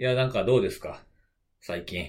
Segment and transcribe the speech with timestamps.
[0.00, 1.02] いや、なんかどうですか？
[1.60, 2.06] 最近。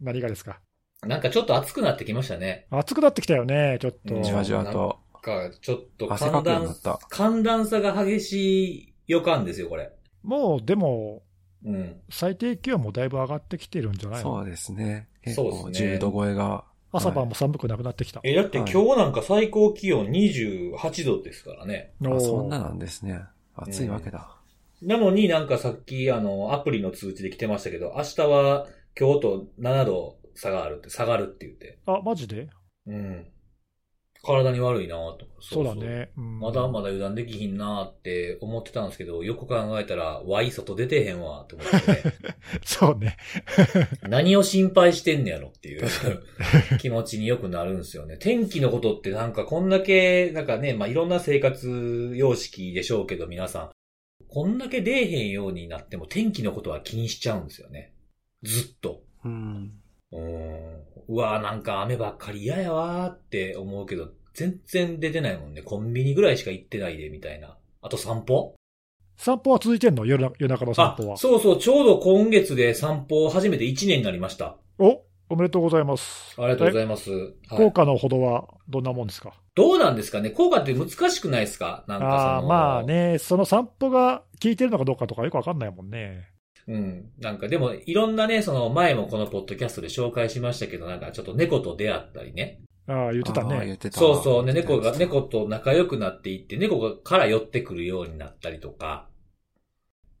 [0.00, 0.58] 何がですか？
[1.06, 2.66] なんかちょっと暑くなってきましたね。
[2.72, 4.16] 暑くなってきたよね、ちょっと。
[4.16, 4.98] うんじわじわと。
[5.14, 6.98] なんか、ちょっと寒暖くようになっ、た。
[7.08, 9.92] 寒暖差が激しい予感ですよ、これ。
[10.24, 11.22] もう、でも、
[11.64, 12.00] うん。
[12.10, 14.38] 最低気温もだいぶ上がってきてるんじゃないの？
[14.38, 15.06] そうですね。
[15.22, 16.64] 結そう構ですね10度超えが。
[16.90, 18.20] 朝晩も寒くなくなってきた。
[18.24, 21.92] え、だって今日なんか最高気温28度ですからね。
[22.02, 23.20] おーあ、そんななんですね。
[23.54, 24.39] 暑いわけだ。
[24.82, 28.66] なのになんかさっき、あの、アプリの通知で来てましたけど、明日は
[28.98, 31.78] 今日と7度差があるって、下がるって言って。
[31.86, 32.48] あ、マジで？
[32.86, 33.26] うん。
[34.22, 35.18] 体に悪いなと。
[35.40, 35.74] そうだ。
[35.74, 36.10] ね。
[36.16, 42.14] うんまだまだ油断できひんなって思ってたんですけど、よく考えたら、ワイ外出てへんわって思ってね。
[42.64, 43.16] そうね。
[44.08, 45.88] 何を心配してんねやろっていう
[46.78, 48.18] 気持ちによくなるんですよね。
[48.18, 53.70] 天気のことってなんかこんだけ、なんかね、まあ、いろんな生活様式でしょうけど皆さん、
[54.28, 57.92] こんだけ出えへんようになっても天気のことは気にしちゃうんですよね。
[58.42, 59.02] ずっと。
[59.24, 59.72] うん。
[60.12, 60.80] うーん。
[61.08, 65.62] うわーなんか雨ばっかり嫌やわーって思うけど、全然出てないもんね。
[65.62, 67.56] コンビニぐらいしか行ってないで、みたいな。
[67.82, 68.54] あと散歩？
[69.16, 70.06] 散歩は続いてんの？
[70.06, 74.56] 夜な夜中の散あ歩は。、そうそう、ちょうど今月で散歩を始めて1年になりました。
[74.78, 76.34] おおめでとうございます。
[76.38, 77.10] ありがとうございいます。
[77.10, 79.34] はい効果のほどはどんなもんですか？
[79.60, 80.30] どうなんですかね？
[80.30, 81.84] 効果って難しくないですか？
[81.86, 82.82] なんかそのあまあ。
[82.82, 86.28] ね、その散歩が効いてるのかどうかとかよくわかんないもんね。
[86.66, 87.10] うん。
[87.18, 92.60] なんかでも、いろんなね、その前もこのポッドキャストで紹介しましたけど、なんかちょっと猫と出会ったりね。
[92.86, 93.74] ああ、言ってたあー言ね。
[93.74, 93.98] ってた。
[93.98, 99.08] そうそうね、猫が、猫と仲良くなっていって、猫がから寄ってくるようになったりとか。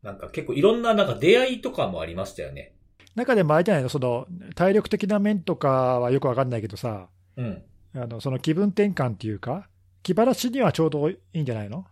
[0.02, 2.74] なんか結構いろんななんか出会いとかもありましたよね。
[3.14, 7.62] 中でもあれじゃないの、その体力的な面とかはよくわかんないけどさ、うん。
[7.94, 9.68] あのその気分転換っていうか、
[10.02, 11.84] 気晴らしにはちょうどいいんじゃないの？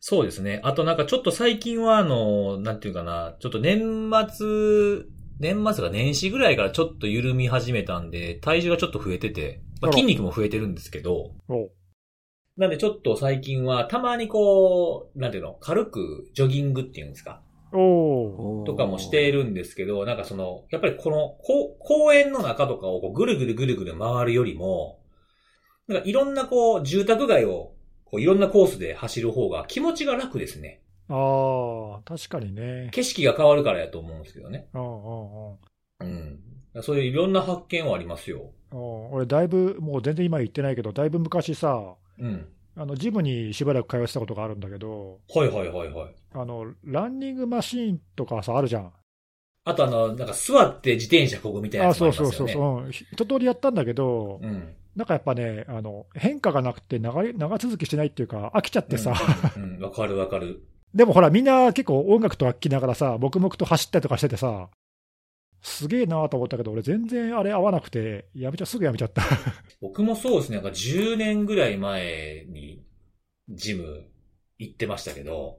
[0.00, 0.60] そうですね。
[0.62, 5.04] あとなんかちょっと最近はあの、なんていうかな、ちょっと年末、
[5.40, 11.70] 年末が年始ぐらいからちょっと緩み始めたんで、体重がちょっと増えてて、まあ、筋肉も増えてるんですけど、お
[12.56, 17.42] なんでちょっと最近はたまにこう、なんていうの、軽くジョギングっていうんですか？
[17.72, 25.00] とかもしているんですけど、なんかその、やっぱりこの、こう公園の中とかをこうぐるぐるぐるぐる回るよりも、
[25.88, 27.72] なんかいろんなこう、住宅街を、
[28.04, 30.82] こういろんなコースで走る方が気持ちが楽ですね。
[31.08, 32.88] ああ、確かにね。
[32.92, 34.68] 景色が変わるからやと思うんですけどね。
[34.74, 35.58] うんうんうん
[36.00, 36.82] うん。
[36.82, 38.50] そういういろんな発見はありますよ。
[38.72, 42.48] うん俺、だいぶ、もう全然今言ってないけど、だいぶ昔さ、うん。
[42.78, 46.14] あのジムにしばらく通ってたことがあるんだけど、はいはいはいはい。
[46.34, 48.92] あのランニングマシーンとかさ、あるじゃん。
[49.64, 52.74] あとあの、なんか座って自転車こぐみたいなやあつもそうそうそうありますよね。
[52.74, 54.74] そう、うん一通りやったんだけど、うん。
[54.96, 59.14] なんかやっぱね、あの変化がなくて長い長続きしてないっていうか、飽きちゃってさ、
[59.56, 59.62] うん。
[59.62, 60.62] うんわかるわかる。
[60.94, 64.70] でもほら、みんな結構音楽と楽器ながらさ、黙々と走ったりとかしててさ、
[65.60, 69.22] すげえなと思ったけど、俺、全然あれ合わなくて、やめちゃすぐやめちゃった。
[69.82, 70.56] 僕もそうですね。
[70.56, 72.82] なんか10年ぐらい前に
[73.50, 74.04] ジム
[74.58, 75.58] 行ってましたけど、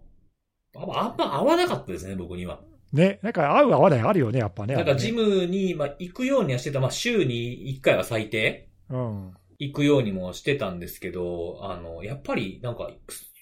[0.75, 2.61] あんま合わなかったですね、僕には。
[2.91, 4.75] ね、なんか合う合わないあるよね、やっぱね。
[4.75, 12.91] なんかジム、ムに、まあ、行くようにはしてた、まあ、週に1回は最低うん、行くようにもしてたんですけど、あの、やっぱりなんか、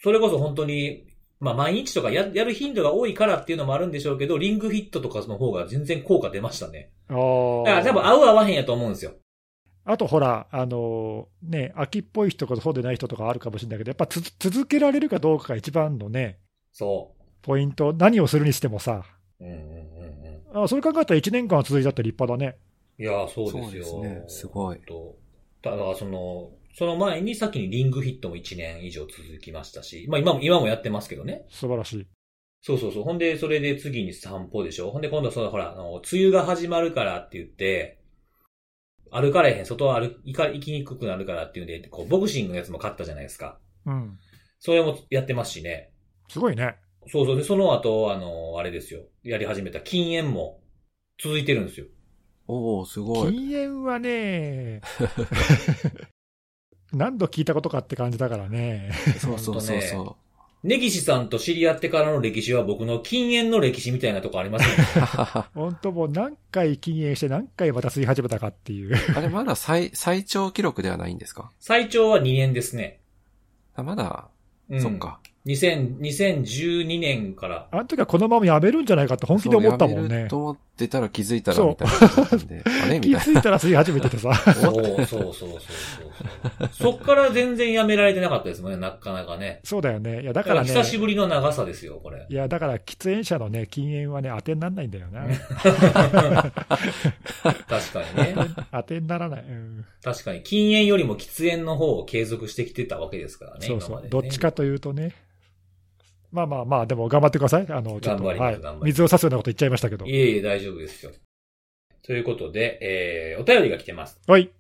[0.04, 1.08] それこそ本当に、
[1.40, 6.92] まあ毎日とかややる頻度が多いからっていうのもあるんでしょうけど、リングフィットとかの方が全然効果出ましたね。
[7.10, 7.14] あ
[7.66, 9.14] だから多分あ合う合わへんやと思うんですよ。
[9.84, 16.40] あとほら、あのね、秋っぽい人とそうでない人とかあるかもしれないけど、やっぱつ続けられるかどうかが一番のね、
[16.72, 17.14] そ
[17.44, 19.04] ポイント、何をするにしてもさ、
[19.40, 19.44] う。
[19.44, 20.64] うんうんうんうん。
[20.64, 22.58] あそれ考えたら1年間は続いたって立派だね。
[22.98, 23.84] いやー、そうですよ。
[23.84, 25.16] そうですねすごいと。
[25.66, 31.44] ただ、その、その前に先にリングフィットも1年以上続きましたし、まあ今も、今もやってますけどね。
[31.50, 32.08] 素晴らしい。
[32.62, 33.04] そうそうそう。
[33.04, 34.92] ほんで、それで次に散歩でしょ。
[34.92, 38.00] ほんで、今度その、ほら、あの、梅雨が始まるからって言って、
[39.10, 43.58] 歩かれへん、外は歩、行か、行きにくくなるからっていうんで、こう、ボクシングのやつも買ったじゃないですか。
[43.88, 44.20] うん。
[44.60, 45.90] それもやってますしね。
[46.30, 46.76] すごいね。
[47.08, 47.38] そうそう。
[47.38, 49.02] で、その後、あの、あれですよ。
[49.24, 50.62] やり始めた禁煙も
[51.20, 51.88] 続いてるんですよ。
[52.48, 53.34] おー、すごい。
[53.34, 54.82] 禁煙はね、
[56.94, 58.92] 何度聞いたことかって感じだからね。
[59.20, 60.18] そうそうそうそ
[60.64, 64.84] 根岸さんと知り合ってからの歴史は僕の禁煙の歴史みたいなとこありますよね。
[65.56, 65.60] う。
[65.60, 68.96] 本当もう何回禁煙して何回また吸い始めたかっていう。
[69.16, 71.52] あれ、まだ最、最長記録ではないんですか？
[71.60, 73.00] 最長は2年ですね。
[73.76, 74.30] あまだ、
[74.70, 74.98] うん、そっ。
[74.98, 75.20] か。
[75.46, 77.68] 2000 2012年から。
[77.72, 80.28] あの時はこのままやめるんじゃないかって本気で思ったもんね。
[80.28, 83.20] と思ってたら気づいたらそうみたいな気たいな。
[83.20, 84.34] づいたら吸い始めててさ。
[84.34, 85.60] そうそうそうそうそう。
[86.72, 89.60] そっから全然やめられてなかったですもんね、なかなかね。
[89.64, 90.22] そうだよね。
[90.22, 90.68] いや、だだからね。
[90.68, 92.26] 久しぶりの長さですよ、これ。
[92.28, 95.28] いや、だから喫煙者のね、禁煙はね、当てにならないんだよな。
[97.68, 98.36] 確かにね。
[98.72, 99.44] 当てにならない。
[99.44, 105.14] うん、確かに、禁煙よりも喫煙の方を継続してきてたわけですからね、そうそう、今までねどっちかというとね。
[106.36, 107.66] まあまあまあ、でも頑張ってください。
[107.70, 110.10] あの、ちょっと、頑張りますはい水を差すようなこと言っちゃいましたけどい。
[110.14, 111.12] えいえ、大丈夫ですよ。
[112.04, 114.20] ということで、えー、お便りが来てます。
[114.28, 114.52] はい。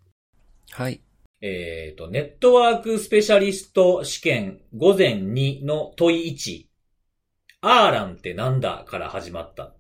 [0.72, 1.01] はい。
[1.42, 6.66] えーと、ネットワークスペシャリスト試験午前2の問い1。
[7.62, 9.74] アーランってなんだから始まった。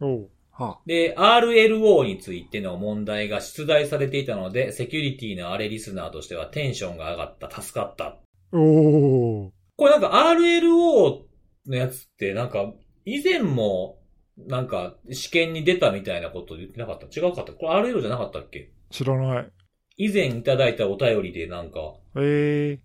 [0.00, 8.18] おうはで、RLO についての問題が出題されていたので、セキュリティのあれリスナーとしてはテンションが上がった、助かった。
[8.52, 11.22] おーこれなんか RLO
[11.66, 12.72] のやつってなんか、
[13.04, 13.98] 以前も、
[14.36, 17.06] なんか試験に出たみたいなこと言ってなかった？
[17.06, 17.52] 違うかった？
[17.52, 18.72] これ RLO じゃなかったっけ？
[18.90, 19.52] 知らない。
[19.96, 22.82] 以前いただいたお便りでなんか、ええ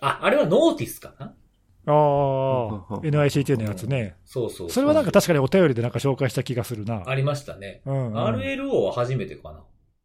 [0.00, 1.34] あ、あれはノーティスかな？
[1.86, 1.94] ああ、
[3.00, 4.16] NICT のやつね。
[4.24, 7.02] そうそううそれはなんか確かにお便りでなんか紹介した気がするな。
[7.06, 7.82] ありましたね。
[7.84, 8.14] うん、うん。
[8.16, 9.62] RLO は初めてかな。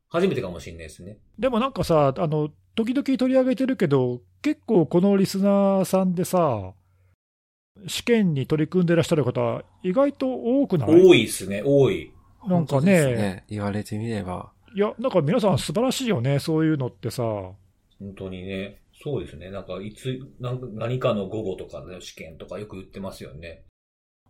[0.10, 1.18] 初めてかもしれないですね。
[1.40, 6.74] でもなんかさ、あの、時々取り上げてるけど、結構このリスナーさんでさ、
[7.88, 10.90] 試験に取り組んでらっしゃる方、意外と多くない？
[10.90, 12.12] 多いっすね、多い。
[12.48, 13.46] なんかねね。
[13.50, 14.52] 言われてみれば。
[14.76, 17.24] いや、なんか皆さん素晴らしいよね、そういうのってさ。
[17.24, 17.56] 本
[18.18, 18.80] 当にね。
[19.04, 19.50] そうですね。
[19.50, 23.64] なんか、いつ、なんか何かの午後とかの試験とかよく言ってますよね。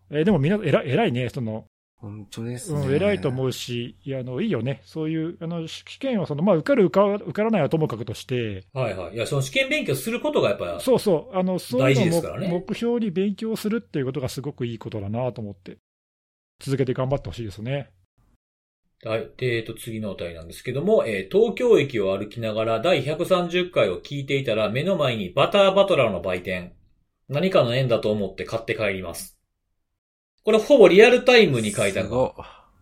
[0.10, 1.66] えーでもみんな偉いね、その、
[2.04, 2.86] 本当ですね。
[2.86, 4.82] うん、偉いと思うし、いや、あの、いいよね。
[4.84, 9.16] そういう、あの、試験はその、まあ、受かる受か、受からないはともかくとして、はいはい。
[9.16, 15.78] いや、その試験勉強することがやっぱ、そうそう、あの、そう大事いうのもですからね目標に勉強するっていうことがすごくいいことだなと思って、
[16.60, 17.90] 続けて頑張ってほしいですね。
[19.06, 19.32] はい。
[19.38, 26.74] で、えっと、次のお便りなんですけども、えー東京駅を歩きながら第130回を聞いていたら、目の前にバターバトラーの売店。
[27.30, 29.33] 何かの縁だと思って買って帰ります。
[30.44, 32.36] これほぼリアルタイムに書いたすご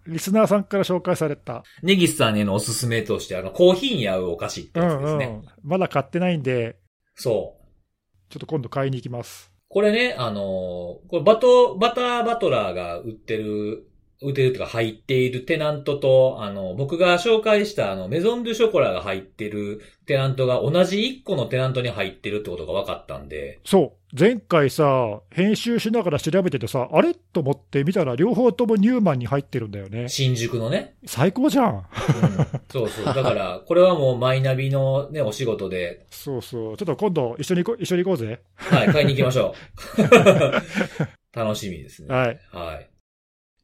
[0.07, 1.63] リスナーさんから紹介された。
[1.83, 5.25] ネギスさんへのおすすめとして、あの、コーヒーに合うお菓子ってうやつですね。
[5.27, 5.45] んうん。
[5.63, 6.77] まだ買ってないんで、
[7.15, 8.31] そう。
[8.31, 9.51] ちょっと今度買いに行きます。
[9.67, 13.87] これね、あのーこれバト、バターバトラーが売ってる、
[14.21, 24.00] 売ってるっていうか入っているテナントと、あの、僕が紹介したあの、メゾンドゥショコラが入ってるテナントが同じ1個のテナントに入ってるってことが分かったんで、そう。
[24.17, 27.13] 前回さ、編集しながら調べててさ、あれ？
[27.13, 30.09] と思って見たら両方ともニューマンに入ってるんだよね。
[30.09, 30.95] 新宿のね。
[31.05, 31.75] 最高じゃん。
[31.75, 31.83] うん、
[32.69, 33.05] そうそう。
[33.05, 36.77] だから、これはもうマイナビのね、お仕事で、そうそう。
[36.77, 38.41] ちょっと今度一緒に行こう、一緒に行こうぜ。
[38.55, 39.55] はい、買いに行きましょ
[39.97, 40.01] う。
[41.33, 42.13] 楽しみですね。
[42.13, 42.39] はい。
[42.51, 42.89] はい。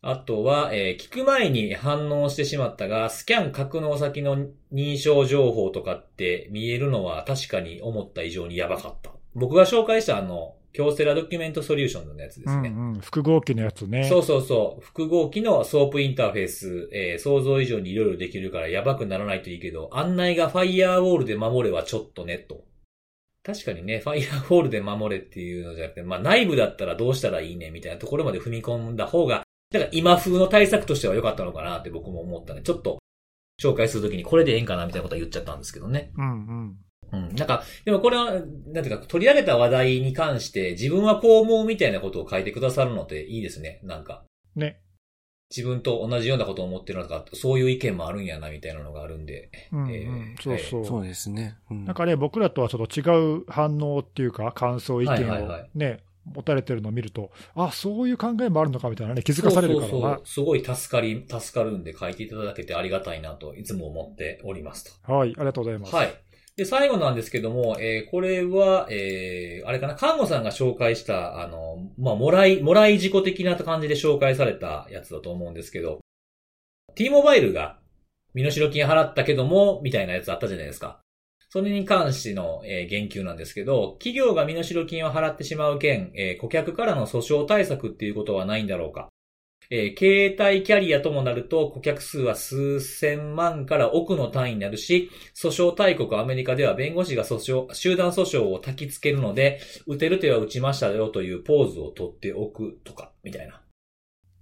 [0.02, 4.38] あとは、えー聞く前に反応してしまったが、スキャン格納先の
[4.72, 9.17] 認証情報とかって見えるのは確かに思った以上にやばかった。
[9.38, 12.70] 僕が紹介したあの、京セラドキュメントソリューションのやつでうんすね。
[12.70, 13.00] うん。
[13.00, 14.08] 複合機のやつね。
[14.08, 14.82] そうそうそう。
[14.84, 22.64] 複合機のソープインターフェース、えー想像以上にいろいろできるからやばくならないといいけど、案内がファイヤーウォールで守れはちょっとね、と。
[23.44, 32.62] 確かにね、ファイヤーウォールで守れっていうのじゃなくて、まあ内部だったらどうしたらいいね、みたいなところまで踏み込んだ方が、だから今風の対策としては良かったのかなって僕も思ったね。
[32.62, 33.00] ちょっと
[33.62, 36.12] 紹介するときにこれでええんかなみたいなことは言っちゃったんですけどね。
[36.18, 36.34] うんう
[36.66, 36.76] ん。
[37.12, 37.36] うん。
[37.36, 43.80] なんか、でもこれは、なんていうか、取り上げた話題に関して自分はこう思うみたいなことを書いてくださるのっていいですね。
[43.84, 44.24] なんか。
[44.56, 44.82] ね。
[45.50, 49.50] 自分と同じようなことを思ってるのとか、そういう意見もあるんやな、みたいなのがあるんで。
[49.72, 50.86] うんうんえーそうそう。
[50.86, 51.58] そうですね。
[51.72, 60.22] うんなんかね、僕らとはちょっと違う反応っていうか、感想、意見をはいはいはいね、持たれてるのを見ると、あ、そういう考えもあるのかみたいなね、気づかされるからなそうそうそう。
[60.26, 65.14] すごい助かり、助かるんで書いていただけてありがたいなと、いつも思っておりますと。
[65.14, 65.96] はい、ありがとうございます。
[65.96, 66.14] はい。
[66.58, 76.00] で、最後なんですけども、えーこれは、えーあれかな、看護さんが紹介した、あの、まあ、もらい、もらい事故的な感じで紹介されたやつだと思うんですけど、
[76.96, 77.80] T モバイルが、
[78.34, 81.00] 身代金払ったけども、みたいなやつあったじゃないですか。
[81.50, 89.10] それに関しての、えー言及なんですけど、企業が身代金を払ってしまう件、えー顧客からの訴訟対策っていうことはないんだろうか。
[89.70, 103.62] えー携帯キャリアともなると顧客数は数千万から億の単位になるし、訴訟大国アメリカでは弁護士が訴訟、集団訴訟を焚きつけるので、打てる手は打ちましたよというポーズを取っておくとか、みたいな。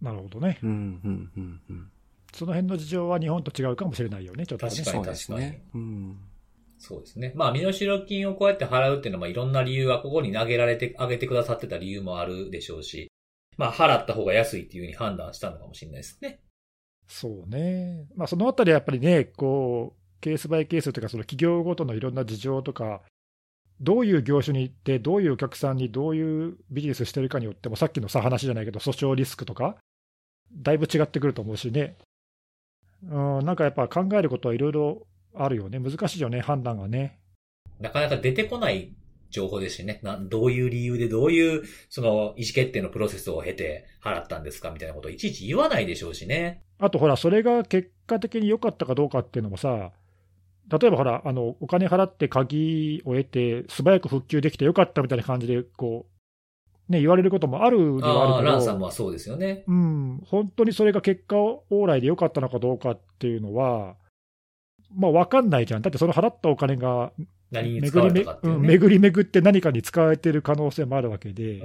[0.02, 0.60] なるほどね。
[0.62, 0.74] うん、う
[1.10, 1.92] ん、うん、うん。
[2.34, 4.72] その辺の事情は日本と違うかもしれないよね、ちょっとね。
[4.72, 5.64] 確かにそうですね。
[5.74, 6.18] うん。
[6.78, 7.32] そうですね。
[7.36, 13.10] まあ、身代金をこうやって払うっていうのは、まあ、いろんな理由はここに投げられて、あげてくださってた理由もあるでしょうし、
[13.58, 16.40] まあ、払った方が安いっていうふうに判断したのかもしれないですね。
[17.08, 18.08] そうね。
[18.16, 23.02] まあ、そのあたりはやっぱりね、こう、ケースバイケースというか、その企業ごとのいろんな事情とか、
[23.82, 29.78] どういう業種に行って、どういうお客さんにどういうビジネスしてるかによっても、さっきのさ、話じゃないけど、訴訟リスクとか、
[30.54, 31.98] だいぶ違ってくると思うしね。
[33.04, 35.80] うん、なんかやっぱ考えることはいろいろあるよね。
[35.80, 37.20] 難しいよね、判断がね。
[37.80, 38.96] なかなか出てこない
[39.36, 40.00] 情報ですしね。
[40.02, 44.72] な、どういう理由でどういう、その、意思決定のプロセスを経て払ったんですか？
[44.72, 46.64] みたいなことをいちいち言わないでしょうしね。
[46.80, 49.92] あとほら、それが結果的に良かったかどうかっていうのもさ、
[50.68, 58.52] 例えばほら、あの、お金払って鍵を得て、素早く復旧できてよかったみたいな感じで、こう、ね、言われることもあるにはあるけど。
[58.52, 59.64] ランさんはそうですよね。
[59.68, 60.22] うん。
[60.26, 63.96] 本当にそれが結果往来で良かったのかどうかっていうのは、
[64.96, 65.82] まあ分かんないじゃん。
[65.82, 67.12] だってその払ったお金が、
[67.56, 71.62] 何に使われたかっていう、ね、巡り巡って何かに使われてる可能性もあるわけで。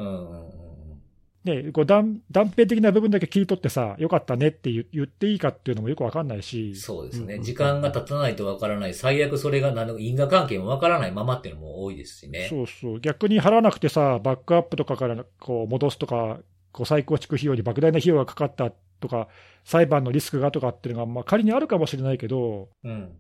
[1.43, 6.77] ね、こう断断片的な部分だけ切り取ってさ、よかったねって言っていいかっていうのもよくわかんないし。
[6.77, 7.39] そうですね。
[7.39, 8.93] 時間が経たないとわからない。
[8.93, 12.47] 最悪それが何の因果関係もわからないままっていうのも多いですしね。
[12.51, 13.01] そうそう。
[13.01, 16.41] 逆に払わなくてさ、バックアップとかからこう戻すとか、
[16.73, 18.71] こう再構築費用に莫大な費用がかかった
[19.01, 19.29] とか、
[19.65, 23.13] 裁判のリスクがとかっていうのが、まあ、仮にあるかもしれないけど、うん、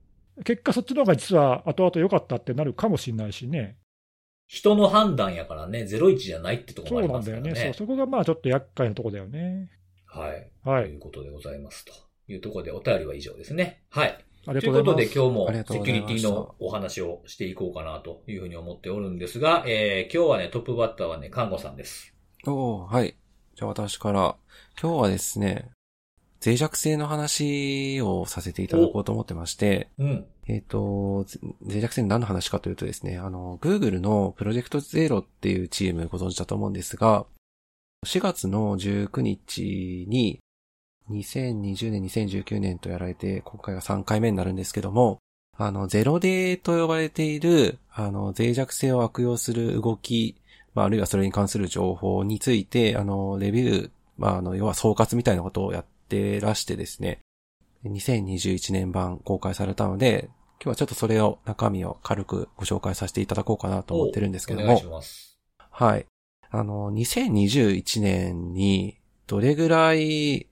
[0.44, 3.76] 結果そっちの方が実は後々良かったってなるかもしれないしね。
[4.47, 7.50] 人の判断やからね、01じゃないってところもありますからね。
[7.50, 7.73] そうなんだよね。
[7.75, 9.70] そう、そこがまあちょっと厄介なとこだよね。
[10.06, 10.50] はい。
[10.64, 10.85] はい。
[10.85, 11.85] ということでございます。
[11.85, 11.92] と
[12.26, 13.82] いうところでお便りは以上ですね。
[13.90, 14.09] はい。
[14.09, 15.12] ありがとうございます。
[15.12, 22.12] ということで今日もセキュリティのお話をしていこうかなというふうに思っておるんですが、えー、今日はね、トップバッターはね、看護さんです。
[22.47, 23.14] おはい。
[23.54, 24.37] じゃあ私から、
[24.80, 25.70] 今日はですね、
[26.44, 31.26] 脆弱性の話をさせていただこうと思ってまして、うん、えっ、ー、と、
[31.61, 37.26] 脆弱性の何の話かというとですね、あの、Google のプロジェクトゼロっていうチームご存知だと思うんですが、
[38.06, 40.40] 4月の19日に、
[41.11, 45.18] 2020年、2019年とやられて、今回が3回目になるんですけども、
[45.59, 50.37] あの、ゼロデーと呼ばれている、あの、脆弱性を悪用する動き、
[50.75, 57.21] まあ、あるいはそれに関する情報について、あの、レビュー、まあ、あの、要は総括みたいなことをやってらしてですね、
[57.85, 60.29] 2021年版公開されたので、
[60.62, 64.64] 今日はちょっとそれを、中身を軽くご紹介させていただこうかなと思ってるんですけども。
[64.67, 65.38] お願いします。
[65.71, 66.07] はい。
[66.50, 70.49] あの、2021年にどれぐらい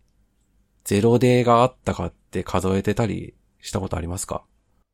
[0.84, 4.44] ゼロデーがあったかって数えてたりしたことありますか？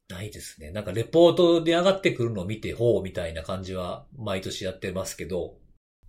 [0.09, 0.71] ないですね。
[0.71, 5.55] なんかレポートで上がってくるのを見て、ほうみたいな感じは毎年やってますけど。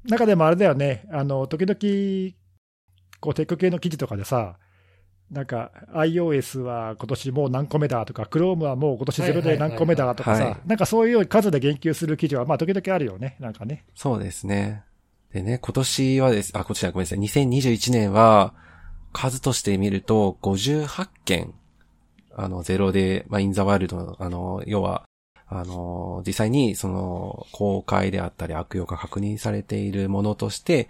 [0.05, 1.05] 中でもあれだよね。
[1.11, 2.35] あの、時々、
[3.25, 4.57] こうテック系の記事とかでさ、
[5.31, 13.85] なんか iOS は今年もう何個目だとか、Chrome はもう今年ゼロで何個目だとかさ、なんかそういう数で言及する記事は、まあ時々あるよね、なんかね。
[13.95, 14.83] そうですね。
[15.33, 18.53] でね、今年はです、あ、今年はごめんなさい、2021年は、
[19.11, 21.53] 数として見ると58件、
[22.35, 25.03] あの、ゼロで、まあ、インザワールドの、あの、要は、
[25.47, 30.87] あの、実際にその、公開であったり悪用が確認されているものとして、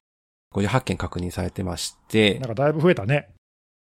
[0.56, 2.40] 58件確認されてまして。
[2.40, 3.30] なんかだいぶ増えたね。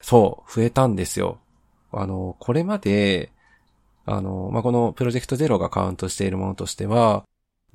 [0.02, 1.40] そう、増えたんですよ。
[1.92, 3.32] あの、これまで、
[4.06, 7.24] あの、まあ、このプロジェクトゼロがカウントしているものとしては、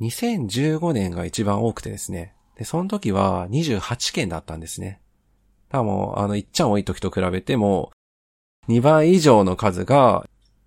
[0.01, 2.35] 2015年が一番多くてですね。
[2.57, 5.01] で、その時は28件だったんですね。
[5.69, 7.93] 多分、あの、いっちゃん多い時と比べても、
[8.69, 10.27] 2倍以上の数が、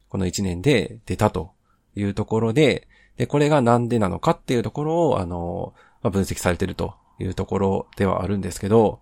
[0.10, 1.51] この1年で出たと
[1.95, 9.00] いうところで、で、これがなんでなのかっていうところを、あの、まあ、分析されてるというところではあるんですけど、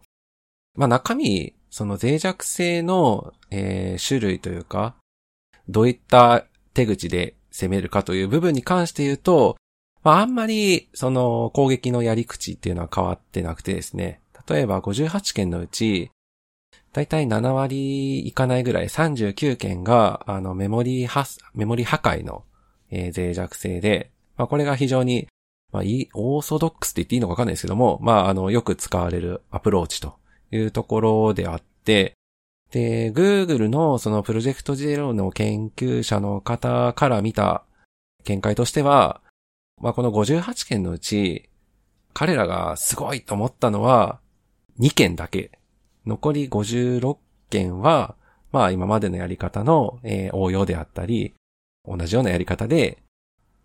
[0.75, 4.95] まあ、中身その脆弱性の、えー、種類というか、
[5.67, 9.57] どういった手口で攻めるかという部分に関して言うと、
[10.03, 14.19] まあ、あんまり、その攻撃のやり口っていうのは変わってなくてですね。
[14.47, 16.11] 例えば58件のうち、
[16.91, 22.43] だいたい7割いかないぐらい39件が、あの、メモリーメモリ破壊の、
[22.91, 25.27] えー、脆弱性で、まあ、これが非常に、
[25.73, 30.15] まあ、いい、オーソドックスって言っていいのかわかんないですけども、まあ、あの、よく使われるアプローチと
[30.51, 32.13] いうところであって、
[32.71, 37.63] で、Google のそのプロジェクトゼロの研究者の方から見た
[38.23, 39.21] 見解としては、
[39.81, 41.49] まあ、この58件のうち、
[42.13, 44.19] 彼らがすごいと思ったのは
[44.79, 45.51] 2件だけ。
[46.05, 47.17] 残り56
[47.49, 48.15] 件は、
[48.51, 51.33] まあ今までのやり方の、えー、応用であったり、
[51.85, 53.02] 同じようなやり方で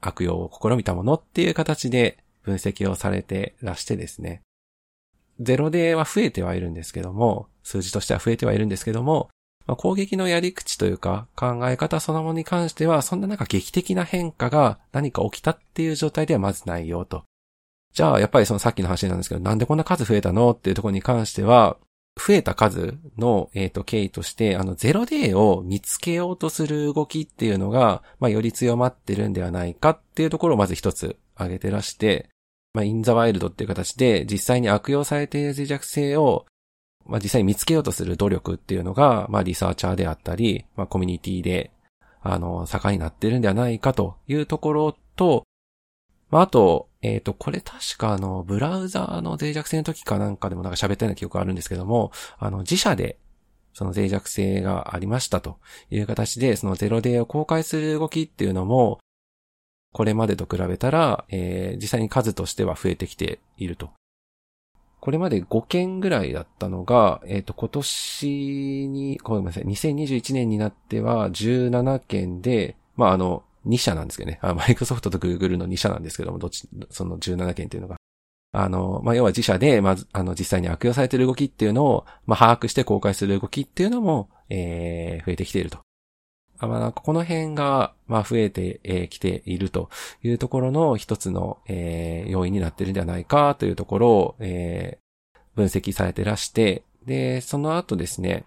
[0.01, 4.43] 悪用を試みたものっていう形で分析をされてらしてですね。
[5.41, 9.31] ゼロデーは増えてはいるんですけども、数字としては増えてはいるんですけども、
[9.67, 17.25] まあ、攻撃のやり口というか考え方そのものに関しては、そんななんか劇的な変化が何か起きたっていう状態ではまずないよと。
[17.93, 21.77] じゃあ、やっぱりそのさっきの話なんですけど、なんでこんな数増えたのっていうところに関しては、
[22.19, 32.29] 増えた数の、えっ、ー、と、経緯として、あの、0D を見つけようとする動きっていうのが、まあ、より強まってるんではないかっていうところをまず一つ挙げてらして、
[32.75, 36.47] まあ、インザワイルドっていう形で実際に悪用されている脆弱性を、
[37.07, 41.73] まあ、実際に見つけようとする努力っていうのが、まあ、リサーチャーであったり、まあ、コミュニティで、
[42.21, 45.45] あの、盛んになってるんではないかというところと、
[46.31, 53.19] まあ、あと、えっ、ー、と、これ確かあの、ブラウザーの脆弱性の時かなんかでもなんか喋ったような記憶があるんですけども、あの、自社で、
[53.73, 55.59] その脆弱性がありましたと
[55.91, 58.99] いう形で、そのゼロデーを公開する動きっていうのも、
[59.93, 63.91] これまでと比べたら、えー、実際に数としては増えてきていると。
[65.01, 74.39] これまで5件ぐらいだったのが、えっ、ー、と、今年に、ごめんなさい、2021年になっては17件で、まあ、あの、2社なんですけどね。
[74.43, 77.97] マイクロソフトとグーグルの2社なんですけども、どっち、その17件っていうのが。
[78.53, 85.81] あの、まあ、要は自社で、まず、あの、実際に悪用されている動きっていうのを、まあ、把握して公開する動きっていうのも、えー、増えてきていると。
[86.61, 89.91] あまあ、この辺が、まあ、増えてき、ていると
[90.23, 98.45] いうところの一つの、えー、要因になっているんではないかというところを、えー、分析されてらして、で、その後ですね、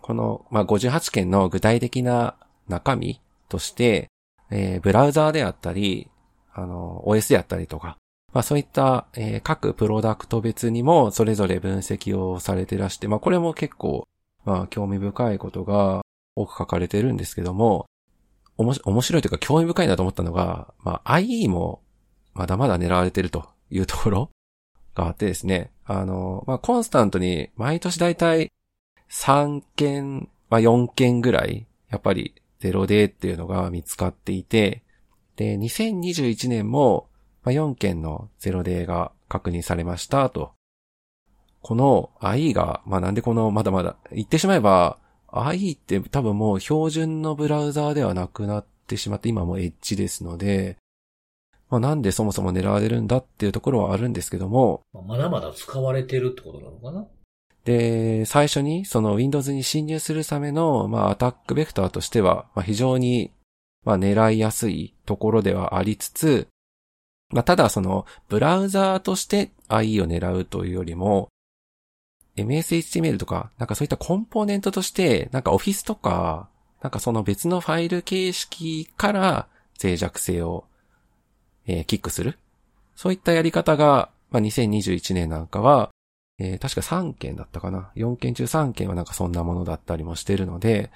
[0.00, 2.36] この、まあ、58件の具体的な
[2.68, 4.08] 中身として、
[4.50, 6.08] えー、ブラウザーであったり、
[6.52, 7.96] あの、OS であったりとか、
[8.32, 14.06] まあそういった、えー、各プロダクト別にもそれぞれ分析をされてらして、まあこれも結構、
[14.44, 16.02] まあ興味深いことが
[16.34, 17.86] 多く書かれてるんですけども、
[18.58, 21.82] おもし、面白いというか興味深いなと思ったのが、まあ IE も
[22.34, 24.30] まだまだ狙われてるという ところ
[24.94, 28.52] があってですね、あの、まあコンスタントに毎年だいたい
[29.10, 34.82] 3件、まあ4件ぐらい、やっぱりゼロデーっていうのが見つかっていて、
[35.36, 37.08] で、2021年も
[37.44, 40.52] 4件のゼロデーが確認されましたと。
[41.60, 44.98] この IE が、まあ、なんでこのまだまだ、言ってしまえば
[45.28, 50.76] IE って多分もう標準のブラウザーではなくなってしまって今もエッジですので、
[51.68, 54.82] まあ、なんでそもそも狙われるんだっていうところはあるんですけども。
[55.06, 57.06] まだまだ使われてるってことなのかな？
[57.66, 63.32] で、最初にその Windows に侵入するための、まあ、アタックベクターとしては、まあ、非常に、
[63.84, 66.46] まあ、狙いやすいところではありつつ、
[67.30, 71.28] まあ、ただその、ブラウザーとして IE を狙うというよりも、
[72.36, 76.48] MSHTML とか、なんかそういったコンポーネントとして、なんか Office とか、
[76.82, 79.48] なんかその別のファイル形式から
[79.82, 80.66] 脆弱性を、
[81.66, 82.38] えー、キックする。
[82.94, 85.90] そういったやり方が、まあ、2021年なんかは、
[86.38, 87.90] えー、確か3件だったかな。
[87.96, 90.90] 4件中3件はなんかそんなものだったりもしてるので、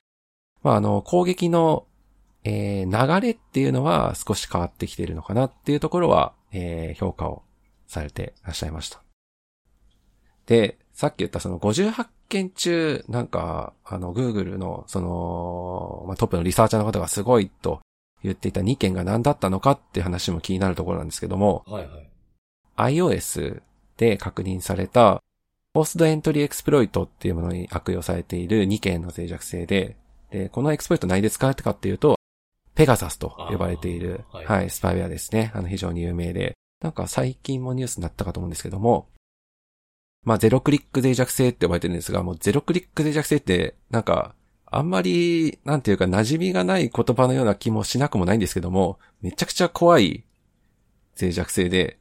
[0.62, 1.86] まあ、あの、攻撃の、
[2.44, 7.42] えー、流れっていうのは少し変わってきているのかなっていうところは、えー、評価を
[7.86, 9.02] されていらっしゃいました。
[10.46, 17.80] で、さっき言ったその58件中、なんか、あの、Google の、その、まあ、トップのリサーチャーの方がすごいと
[18.22, 23.62] 言っていた2件が何だったのかっていう話も気になるところなんですけども、はいはい、iOS
[23.96, 25.22] で確認された
[25.72, 29.96] ポストエントリーエクスプロイトっていうものに悪用されている2件の脆弱性で、
[30.30, 32.16] で、このエクスプロイト何で使われたかっていうと、
[32.74, 35.52] ペガサスと呼ばれている、はい、はい、スパイウェアですね。
[35.54, 36.54] あの、非常に有名で。
[36.82, 39.08] なんか最近もニュースになったかと思うんですけども、
[40.24, 44.34] まあ、ゼロクリック脆弱性って呼ばれてるんですが、もうゼロクリック脆弱性って、なんか、
[44.66, 50.24] あんまり、なんていうか馴染みがない言葉のような気もしなくもないんですけども、めちゃくちゃ怖い
[51.20, 51.98] 脆弱性で、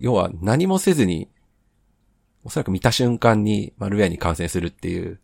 [0.00, 1.28] 要は何もせずに
[2.44, 5.20] おそらく見た瞬間にマルウェアに感染するっていう。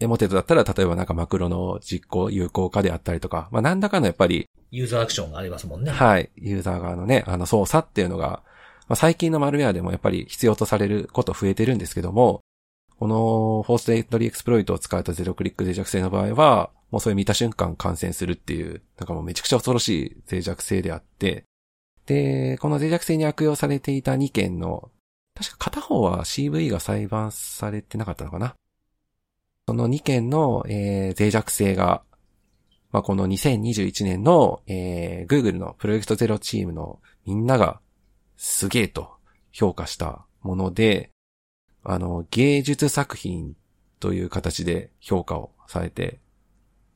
[0.00, 5.92] エモテットだったら、例えばなんかマクロの実行、有効化であったりとか、まあ何らかのやっぱり、ユーザーアクションがありますもんね。
[5.92, 6.30] はい。
[6.36, 8.42] ユーザー側のね、あの操作っていうのが、
[8.88, 12.40] まあ、最近のマルウェアでもやっぱり必要とされること増えてるんですけども、
[12.98, 21.44] この FORCEDENTRY エクスプロイトを使うとゼロクリック脆弱性の場合は、もうそれ見た瞬間感染するっていう、なんかもうめちゃくちゃ恐ろしい脆弱性であって、
[22.06, 24.90] で、この脆弱性に悪用されていた2件の
[25.34, 28.54] 確か片方は CV が裁判されてなかったのかな。
[29.66, 32.02] その2件の、えー、脆弱性が、
[32.90, 37.80] まあ、この2021年の、えー、Google の Project Zero チームのみんなが
[38.36, 39.12] すげえと
[39.52, 41.10] 評価したもので、
[41.84, 43.56] あの、芸術作品
[44.00, 46.20] という形で評価をされて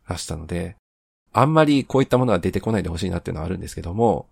[0.06, 0.76] らしたので、
[1.32, 4.28] あんまりこういったものは出てこないでほしいなっていうのはあるんですけども、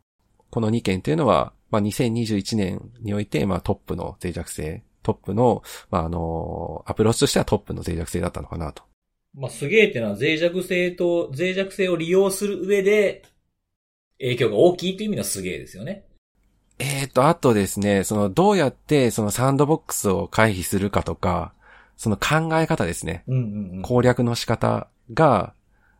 [0.50, 8.82] この2件っていうのは、まあ、2021年において、まあ、トップの脆弱性トップの、まあ、あの、アプローチとしてはトップの脆弱性だったのかなと。
[9.34, 13.22] まあ、すげえっていうのは脆弱性と、脆弱性を利用する上で、
[14.18, 16.04] 影響が大きいという意味のすげえですよね。
[16.78, 21.52] えーと、あとですね、その、どうやってそのサンドボックスを回避するかとか、
[21.96, 23.22] その考え方ですね。
[23.28, 23.82] うんうんうん。
[23.82, 25.54] 攻略の仕方が、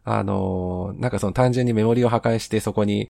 [0.07, 3.09] あのーなんかその単純にメモリを破壊してそこに、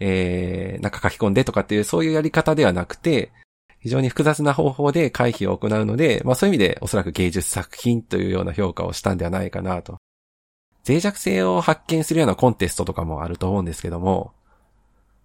[0.00, 3.32] えー、なんか書き込んでとかっていうそういうやり方ではなくて、
[3.80, 9.98] 非常に複雑な方法で回避を行うので、まあそういう意味でおそらく芸術作品というような評価をしたんではないかなと。
[10.86, 14.32] 脆弱性を発見するようなコンテストとかもあると思うんですけども、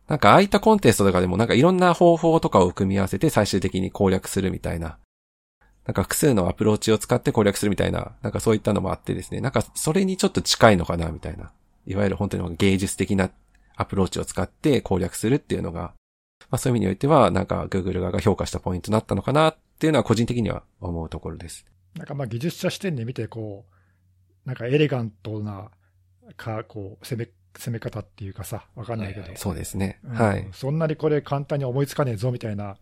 [0.08, 4.98] なんかああいったコンテストとかでもなんかいろんな方法とかを組み合わせて最終的に攻略するみたいな。
[5.86, 11.52] なんか複数のアプローチを使って攻略するみたいな、なんかそういったのもあってですね、なんかそれにちょっと近いのかなみたいな。
[11.86, 13.32] いわゆる本当に芸術的な
[13.80, 15.94] アプローチを使って攻略するっていうのが、
[16.50, 21.65] まあそういう意味においては、なんか Google 側が評価したポイントになったのかなっていうのは個人的には思うところです。
[21.96, 23.65] なんかまあ技術者視点で見て、こ
[24.46, 25.72] う、なんかエレガントな、
[26.36, 29.32] か、こう、攻め、攻め方っていうかさ、わかんないけど。
[29.36, 30.00] そうですね。
[30.04, 30.48] うんはい。
[30.52, 32.78] そんなにこれ簡単に思いつかねえぞみたいな、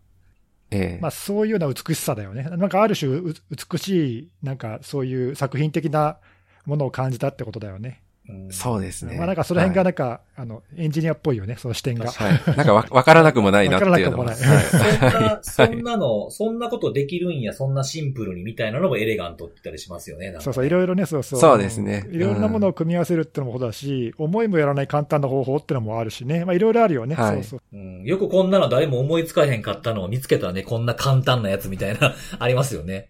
[0.70, 2.42] ええまあそういうような美しさだよね。
[2.42, 6.18] なんかある種う美しい、なんかそういう作品的な
[6.66, 8.02] ものを感じたってことだよね。
[8.28, 9.16] うんそうですね。
[9.16, 12.06] まあなんかその辺がはなんか、あの、エンジニアっぽいよね、その視点が。
[12.06, 12.56] い、はい。
[12.56, 14.24] なんかわ わからなくもないなっていうのは。
[14.24, 20.34] わからなくもないはいそんな、そんなの、そんなことできるんや、そんなシンプルにみたいなのもエレガントって言ったりしますよね。
[20.40, 21.40] そうそう、いろいろね、そうそう。
[21.40, 26.44] そうですねいろいろなものを組み合わせるってのもそうだし、思いもやらない簡単な方法ってのもあるしね。
[26.44, 27.14] まあいろいろあるよね。
[27.14, 27.60] はいそうそう。
[27.72, 33.08] うん、よくこんなの誰も思いつかへんかったのを見つけたね、こんな簡単なやつみたいな、 ありますよね。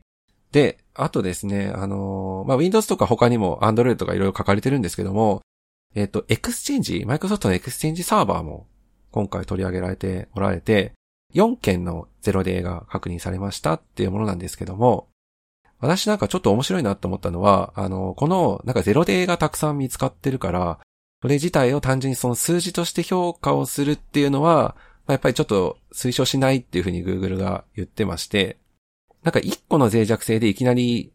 [0.53, 5.43] で、あとですね、あのーまあ、Windows とか他にも Android とかいろいろ書かれてるんですけども、
[5.95, 8.67] えっ、と、Exchange、Microsoft の Exchange サーバーも
[9.11, 10.93] 今回取り上げられておられて、
[11.35, 15.09] 4件のゼロデーが確認されましたっていうものなんですけども、
[15.81, 20.81] 私なんかちょっと面白いなと思ったのは、あの、このなんかゼロデーがたくさん見つかってるから、
[21.23, 28.59] それ自体を単純にその数字として評価をするっていうのは、まあやっぱりちょっと推奨しないっていうふうに Google が言ってまして、
[29.29, 31.13] なんか一個の脆弱性でいきなり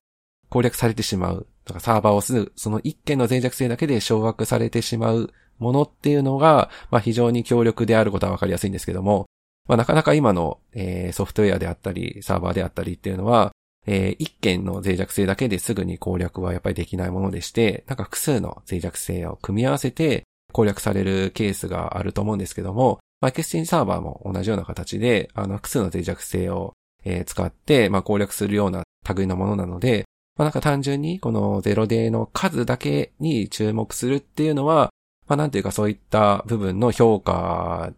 [0.49, 1.47] 攻略されてしまう。
[1.65, 9.25] なんかサーバーをすぐ、その一件の脆弱性だけで掌握されてしまうものっていうのが、まあ非常に強力であることはわかりやすいんですけども、
[9.67, 13.51] まあなかなか今の、えーソフトウェアであったり、サーバーであったりっていうのは、
[13.87, 26.73] えー一件の脆弱性だけですぐに攻略はやっぱりできないものでして、なんか複数の脆弱性を組み合わせて攻略されるケースがあると思うんですけども、まあ、エクスチェンジサーバーも同じような形で、あの、複数の脆弱性を、
[27.05, 28.83] えー使って、まあ、攻略するような
[29.15, 34.89] 類のものなので、まあ、なんか単純にこのゼロデーの数だけに注目するっていうのは、
[35.27, 37.93] まあ、なんていうかそういった部分の評価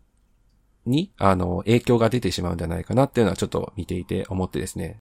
[0.86, 4.98] に、あの、影響が出てしまうんじゃないかなっていうのはちょっと見ていて思ってですね。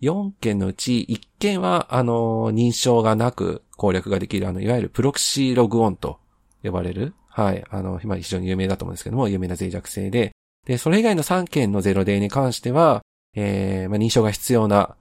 [0.00, 6.18] 4件のうち1件は、あの、認証がなく攻略ができる、あの、いわゆるプロクシーログオンと
[6.62, 10.32] 呼ばれる、はい、あの、今非常に有名だと思うんですけども、有名な脆弱性で、
[10.66, 13.02] で、それ以外の3件のゼロデーに関しては、
[13.34, 14.96] えー、まあ、認証が必要な、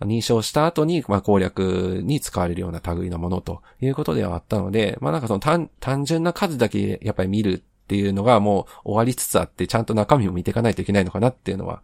[0.00, 11.82] 認証した後に、まあ、攻略に使われるような類のものということではあったので、まあ、なんかその単、単純な数だけやっぱり見るっていうのがもう終わりつつあって、ちゃんと中身を見ていかないといけないのかなっていうのは、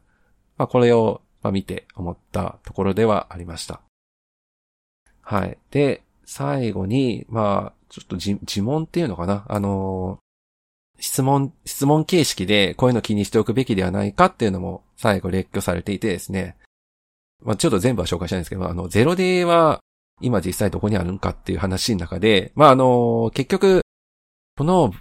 [0.59, 3.81] まあ、これを、まあ、見て思ったところではありました。
[5.20, 5.59] はい。
[5.70, 10.18] で、最後に、まあ、ちょっと自自問っていうのかなあの
[11.05, 16.57] 質問、質問形式でこういうの気にしておくべきではないかっていうのも最後列挙されていてですね。
[17.43, 19.81] まあちょっと全部は紹介したいんですけど、あの、ゼロデーは
[20.23, 23.83] 今実際どこにあるんかっていう話の中で、まああの、結局、
[24.57, 24.95] この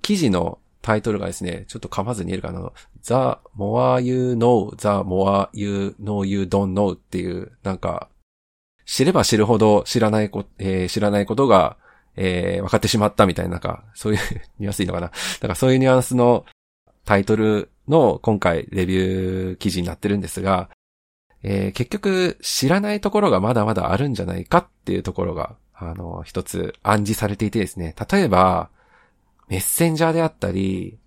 [0.00, 2.72] 記事のタイトルがですね、ちょっと噛まずに言えるかな。
[3.02, 3.12] The
[3.54, 8.08] more you know, the more you know you don't know っていう、なんか、
[8.86, 11.76] 知れば知るほど知らないこ、えー知らないことが、
[12.16, 14.20] えー分かってしまったみたいな、なんか、そういう
[14.58, 15.08] ニュアンスいいのかな。
[15.08, 16.44] だからそういうニュアンスの
[17.04, 20.70] タイトルの今回レビュー記事になってるんですが、
[21.42, 27.94] えー結局知らないところがまだまだあるんじゃないかっていうところが、あの、一つ暗示されていてですね。
[28.10, 28.70] 例えば、
[29.48, 30.98] メッセンジャーであったり、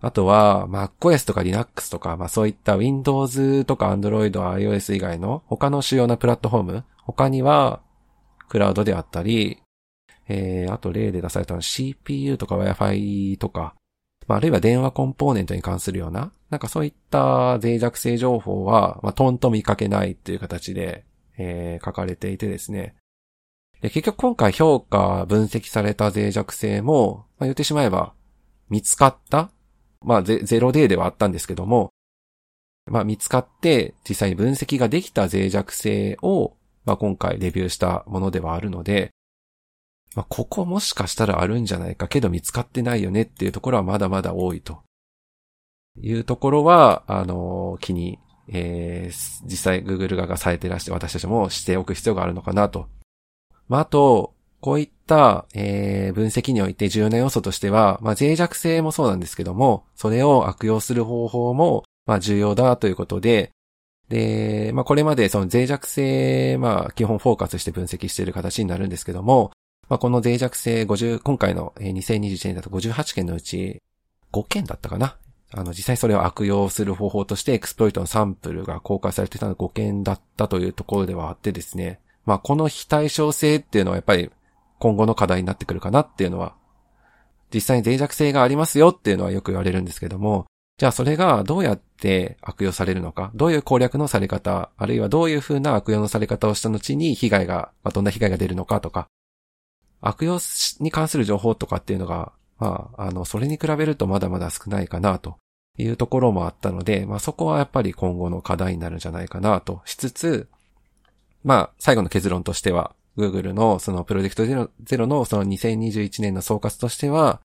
[0.00, 7.80] あとは MacOS とか Linux とか、まあそういった Windows とか Android、iOS 以外の他の主要なプラットフォーム、他には
[8.48, 9.61] クラウドであったり、
[10.32, 13.74] えー、あと例で出されたの CPU とか Wi-Fi とか、
[14.26, 21.04] まあ、あるいは電話コンポーネントに関するような、なんかそういった脆弱性情報は、まあ、トンと見かけないっていう形で、
[21.38, 22.94] えー書かれていてですね。
[23.80, 28.14] で結局今回評価、分析された脆弱性も、まあ、言ってしまえば、
[28.68, 29.50] 見つかった
[30.04, 31.90] まあ、ゼゼロデーではあったんですけども、
[32.90, 39.10] まあ見つかって実際に分析ができた脆弱性を、まあ今回レビューしたものではあるので、
[40.14, 44.82] まあここもしかしたらあるんじゃないかけど見つかってないよねっていうところはまだまだ多いと。
[46.00, 52.88] いうところは、あの、気に、えー、実際 Google 側がされてらして私たちもしておく必要があるのかなと。
[53.68, 63.50] まああと、こういった、えー、分析において重要な要素としては、まあ、脆弱性もそうなんですけども、それを悪用する方法も、まあ、重要だということで、
[64.08, 69.51] で、まあ、これまでその脆弱性、まあ、基本フォーカスして分析している形になるんですけども、
[69.92, 73.82] まあ、この脆弱性50、今回の2021年だと58件のうち
[74.32, 75.18] 5件だったかな？
[75.52, 82.00] あの、実際それを悪用する方法としてエクスプロイトのサンプルが公開されてたのが5件だったというところではあってですね。
[82.24, 84.30] まあ、この非対称性っていうのはやっぱり
[84.78, 86.54] 今後の課題になってくるかなっていうのは、
[87.52, 90.46] 実際に脆弱性がありますよっていうのはよく言われるんですけども、
[90.78, 99.06] じゃあそれがどうやって悪用されるのか、どういう攻略のされ方、あるいはどういう風な悪用のされ方をした後に被害が、まあ、どんな被害が出るのかとか、
[100.02, 100.38] 悪用
[100.80, 105.36] に関する情報とかっていうのが、まあ、あの、それに比べるとまだまだ少ないかなと
[105.78, 110.48] いうところもあったので、まあそこはやっぱり今後の課題になるんじゃないかなとしつつ、
[111.44, 117.40] まあ最後の結論としては、Google のそのプロジェクトゼロのその2021年の総括としては、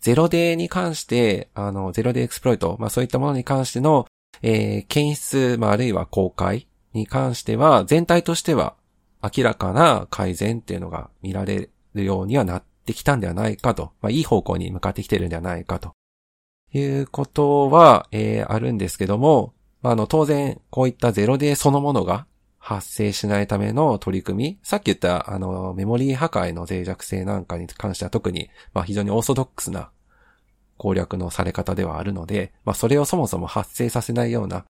[0.00, 4.06] ゼロデーに関して、あの、ゼロデーエクスプロイト、まあそういったものに関しての、
[4.42, 8.74] えー、検出、まああるいは公開に関しては、全体としては
[9.22, 15.92] 明らかな改善っていうのが見られるようにはなってきたんではないかと、まあいい方向に向かってきてるんではないかと
[16.72, 22.26] いうことは、えー、あるんですけども、まあ、あの、当然、こういったゼロデーそのものが
[22.58, 29.90] 発生しないための取り組み、さっき言った、あの、メモリー破壊の脆弱性なんかに関しては特に、まあ非常にオーソドックスな
[30.78, 34.64] 攻略のされ方ではあるので、まあそれをそもそも発生させないような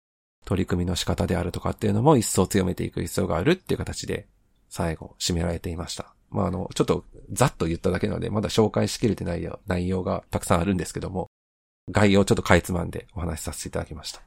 [0.45, 4.27] 取り組みの仕方であるとかっていうのも一層強めていく必要があるっていう形で
[4.69, 6.14] 最後締められていました。
[6.35, 11.27] まああの、ちょっとざっと言っただけなので、まだ紹介しきれてない内容がたくさんあるんですけども、
[11.89, 14.21] 概要をちょっとかいつまんでお話しさせていただきました。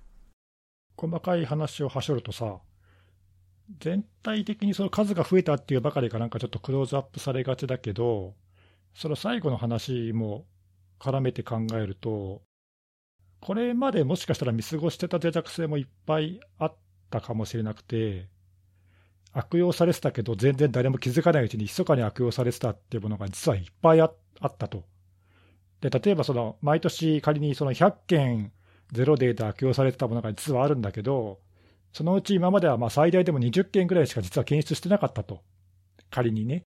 [0.96, 2.60] 細かい話をはしょるとさ、
[3.78, 8.34] 全体的にその数が増えたっていうばかりがなんかちょっとクローズアップされがちだけど、
[8.94, 10.46] その最後の話も
[10.98, 12.40] 絡めて考えると、
[13.40, 16.76] これまでもしかしたら見過ごしてた脆弱性もいっぱいあっ
[17.10, 18.28] たかもしれなくて、
[19.32, 24.12] 悪用されてたけど、全然誰も気づかないうちに密かに悪用されてたっていうものが実はいっぱいあっ
[24.56, 24.84] たと。
[25.80, 28.52] で、例えばその毎年仮にその100件
[28.92, 31.40] ゼロデータ悪用されてたものが実はあるんだけど、
[31.92, 35.42] そのうち今まではまあ最大でも20件ぐらいしか実は検出してなかったと、
[36.10, 36.64] 仮にね。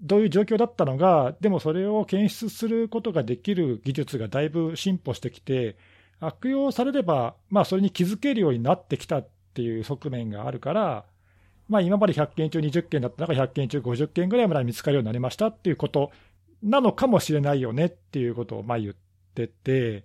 [0.00, 5.76] どういう状況だったのが、でもそれを検出することができる技術がだいぶ進歩してきて、
[6.20, 11.04] 悪用されれば、まあ、それに気づけるようになってきたっていう側面があるから、
[11.68, 16.10] まあ、今まで100件中20件だったのが100件中50件ぐらいまで見つかるようになりましたっていうこと
[16.62, 18.94] なのかもしれないよねっていうことをまあ言っ
[19.34, 20.04] てて、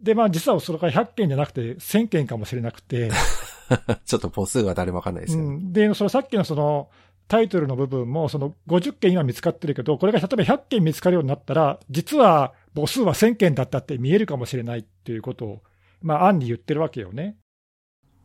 [0.00, 3.10] で、まあ実はそれから100件じゃなくて1000件かもしれなくて、
[4.04, 5.72] ちょっと母数は誰もわかんないですよ、ね、うん。
[5.72, 6.90] で、そのさっきのその
[7.28, 15.62] タイトルの部分も、その50件今見つかってるけど、これが例えば100件見つかるようになったら、実は母数は1000件だったって見えるかもしれないっていうことを、
[16.02, 17.36] まあ、案に言ってるわけよね。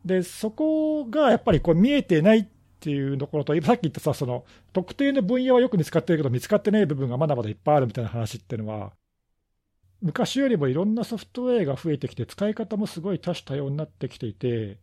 [0.04, 8.94] で、そこがやっぱりこう見えてないっていうところと、さっき言ったさ、その特定の分野はよく見つかってるけど、見つかってない部分がまだまだいっぱいあるみたいな話っていうのは、
[10.02, 14.78] 昔よりもいろんなソフトウェアが増えてきて、使い方もすごい多種多様になってきていて、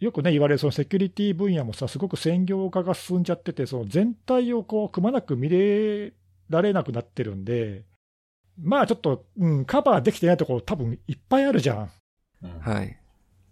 [0.00, 6.14] よくね、言われるそのセキュリティ分野もさ、すごく専業化が進んじゃってて、その全体をこう、くまなく見れ
[6.48, 7.84] られなくなってるんで、
[8.58, 11.90] まあちょっと、うん、カバーできてないところ多分いっぱいあるじゃん。
[12.60, 12.96] はい。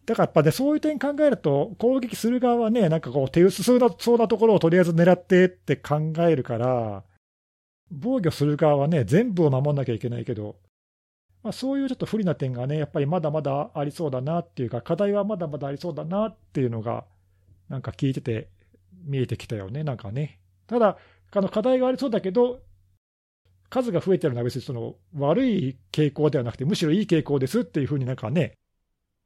[0.06, 7.04] だからやっぱね、そういう点考えると、攻撃する側はね、なんかこう、手薄そうなそうなところをとりあえず狙ってって考えるから、
[7.90, 10.56] 防御する側はね、全部を守んなきゃいけないけど、
[11.42, 17.04] まあ、そういうちょっと不利な点がね、やっぱりまだまだありそうだなっていうか、課題はまだまだありそうだなっていうのが、
[17.68, 18.48] なんか聞いてて
[19.04, 20.40] 見えてきたよね、なんかね。
[20.66, 20.98] ただ、
[21.30, 22.60] あの課題がありそうだけど、
[23.70, 28.54] 数が増えてるのは別にその悪い傾向ではなくて、むしろいい傾向ですっていうふうになんかね、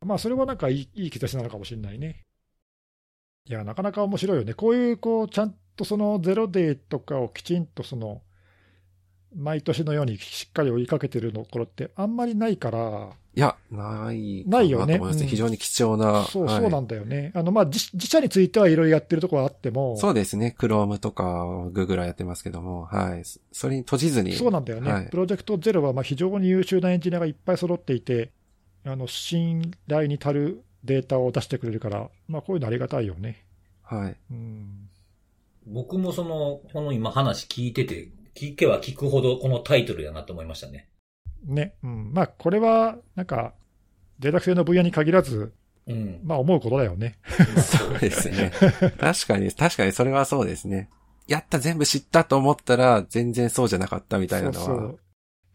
[0.05, 2.23] まあそれはなんかいいいい兆しなのかもしれないね。
[3.49, 4.55] いや、なかなか面白いよね。
[4.55, 8.23] こういう、こう、ちゃんとそのゼロデーとかをきちんとその、
[9.35, 13.11] 毎年のようにしっかり追いかけてるところってあんまりないから。
[13.35, 14.99] いや、ないないよね。
[15.27, 16.25] 非常に貴重な。
[16.25, 17.33] そう、そうなんだよね。
[17.35, 19.97] あの、まあ、自社についてはいろいろやってるところはあっても。
[19.99, 20.57] そうですね。
[20.59, 23.23] Chrome とか Google はやってますけども、はい。
[23.53, 24.33] それに閉じずに。
[24.33, 24.91] そうなんだよね。
[24.91, 28.31] はい、プロジェクトゼロはまあ非常に優秀なエンジニアがいっぱい揃っていて、
[28.87, 33.45] あの、信頼に足るデータを出してくれるから、まあこういうのありがたいよね。
[33.83, 34.17] はい。
[34.31, 34.89] うん。
[35.67, 40.89] 僕もその、この今話聞いてて、聞けば聞くほどこのタイトルやなと思いましたね。
[41.45, 41.75] ね。
[41.83, 42.13] うん。
[42.13, 43.55] まあこれは、なんか、
[44.19, 45.53] データ性の分野に限らず、
[45.87, 46.21] うん。
[46.23, 47.19] まあ思うことだよね。
[47.57, 48.53] そうですね。
[48.99, 50.91] 確かに、確かにそれはそうですね。
[51.27, 54.65] やった、全部知ったと思ったら、全然そうじゃなかったみたいなのは。
[54.65, 55.01] そうそう。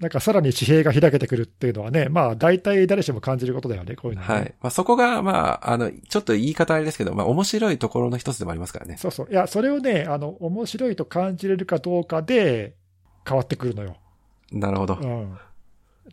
[0.02, 4.28] なんかさらに地平が開けてくるっていうのはね、まあ大体誰しも感じることだよね、こういうの、ね。
[4.28, 4.54] はい。
[4.60, 8.98] まあ、そこが、まあ、あの、ちょっと言い方あれですけど、まあ、面白いところの一つでもありますからね。
[8.98, 9.28] そうそう。
[9.30, 12.74] いや、それをね、あの、面白いと感じれるかどうかで
[13.28, 13.98] 変わってくるのよ。
[14.52, 14.96] なるほど。
[14.96, 15.38] うん。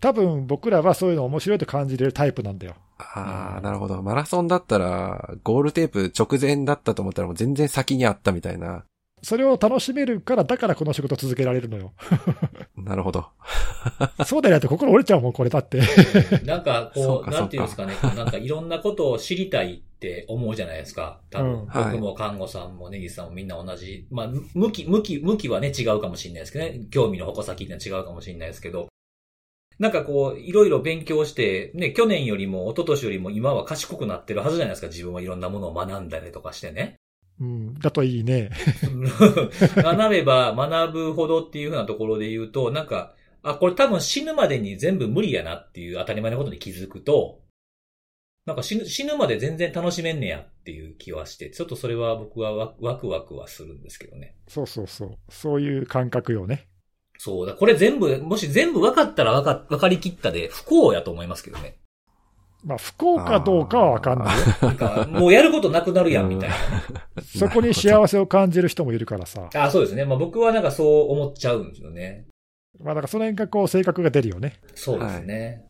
[0.00, 2.74] 多分僕らはそういうの面白いと感じれるタイプなんだよ。
[2.98, 4.02] ああ、なるほど。
[4.02, 8.84] マラソンだったら、ゴールテープ直前だったと思ったらもう全然先にあったみたいな。
[9.22, 11.92] それを楽しめるから、だからこの仕事続けられるのよ。
[12.76, 13.26] なるほど。
[14.24, 15.80] そうでないと心折れちゃうもん、これだって。
[16.44, 21.20] なんか、こう、なんていうんですかね、なんかいろんなことを知りたいって思うじゃないですか。
[21.30, 24.06] 多分、うんはい僕も看護さんもネギさんもみんな同じ。
[24.10, 26.86] まあ、向き、向き、向きはね、違うかもしれないですけどね。
[26.90, 28.88] 興味の矛先っていうのは違うかもしれないですけど。
[29.78, 34.88] なんかこう、いろいろ勉強して、ね、去年よりも一昨年よりも今は賢くなってるはずじゃないですか。
[34.88, 36.96] 自分はいろんなものを学んだりとかしてね。
[37.40, 37.74] うん。
[37.74, 38.50] だといいね。
[39.76, 47.40] 学べば学ぶほどっていうふうなところで言うと、なんか、あ、これ多分死ぬまでに全部無理やなっていう当たり前のことに気づくと、
[48.44, 54.36] なんか死ぬ、死ぬまで全然楽しめんねやっていう気はして、ちょっとそれは僕はワワクワクはするんですけどね。
[54.48, 55.18] そうそうそう。
[55.28, 56.66] そういう感覚よね。
[57.18, 57.54] そうだ。
[57.54, 61.76] これ全部、もし全部分かったら分か、分かりきったで不幸やと思いますけどね。
[62.64, 64.44] まあ、不幸かどうかはわかんないよ。
[64.62, 66.56] なんか、もうやることなくなるやんみたいな。
[67.22, 69.48] そこに幸せを感じる人もいるからさ。
[69.54, 70.04] あ、そうですね。
[70.04, 72.26] まあ僕はなんかそう思っちゃうんですよね。
[72.80, 74.60] まあ、だからその辺がこう性格が出るよね。
[74.74, 75.64] そうですね。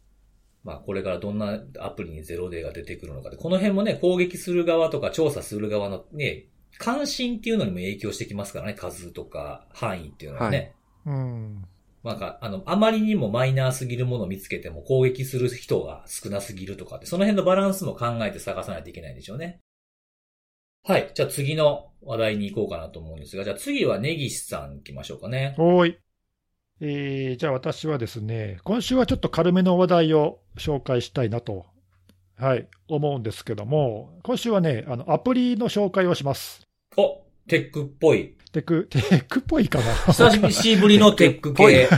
[0.64, 6.46] まあこれからどんなアプリにゼロデーが出てくるのかで、この辺もね、攻撃する側とか調査する側のね、
[6.78, 10.56] 関心っていうのにも影響してきますからね、数とか範囲っていうのはね。
[10.56, 10.72] はい
[11.08, 11.64] うん。
[12.04, 19.60] なんか、あの、あまりにもマイナーすぎるものを見つけても攻撃する人が少なすぎるとかって、その辺のバランスも考えて探さないといけないでしょうね。
[20.84, 21.10] はい。
[21.14, 25.54] じゃあ次の話題に行こうかなと思うんですが、じゃあ次は根岸さん行きましょうかね。
[25.58, 25.98] おーい。
[26.80, 31.66] えー、じゃあ私はですね、今週はちょっと軽めの話題を紹介したいなと、
[32.36, 36.62] はい、思うんですけども、今週はね、あの、アプリの紹介をします。
[36.96, 38.37] おテックっぽい。
[38.50, 39.94] テク、テックっぽいかな。
[40.12, 41.88] 久しぶりのテック系。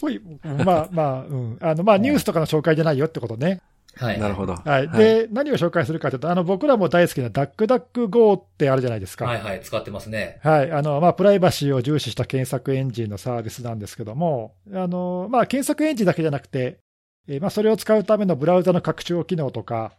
[0.00, 0.20] ぽい。
[0.42, 1.58] まあまあ、うん。
[1.60, 3.60] あの、まあ、ニュースとかの紹介じゃないよってことね。
[3.96, 4.20] はい。
[4.20, 4.54] なるほど。
[4.54, 4.88] はい。
[4.90, 9.24] で、何を紹介するかというと、あの、僕らも大好きなダックダック GO ってあるじゃないですか。
[9.24, 10.38] はいはい、使ってますね。
[10.42, 10.70] はい。
[10.70, 16.78] あの、まあ、プライバシーを重視した検索エンジンのサービスなんですけども、あの、まあ、検索エンジンだけじゃなくて、
[17.26, 19.92] えーまあ、それを使うためのブラウザの拡張機能とか、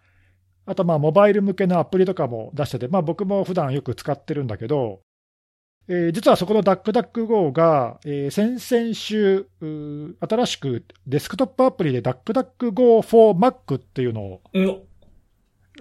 [0.67, 4.99] あと、まあ、モバイル向けのアプリとかも出してて、まあ、僕も普段よく使ってるんだけど、
[5.89, 9.47] えー実はそこのダックダック GO が、えー先々週、
[10.19, 14.65] 新しくデスクトップアプリでダックダック GO for Mac っていうのをうん。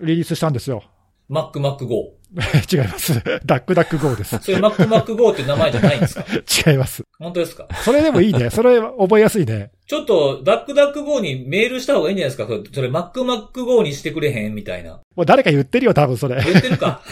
[0.03, 0.85] リリースしたんですよ。
[1.31, 2.13] Mac Mac Go。
[2.73, 3.15] 違います。
[3.47, 4.39] ダックダック GO です。
[4.43, 6.71] それ Mac Mac Go って名前じゃないんですか？
[6.71, 7.03] 違います。
[7.19, 7.67] 本当ですか？
[7.83, 8.51] それでもいいね。
[8.51, 9.71] それ覚えやすいね。
[9.87, 12.49] ちょっと、ダックダック Go にメールした方がいいんじゃないですか？
[12.49, 14.55] それそれ Mac Mac Go にしてくれへん？
[14.55, 15.01] みたいな。
[15.15, 16.43] もう誰か言ってるよ、多分それ。
[16.43, 17.01] 言ってるか？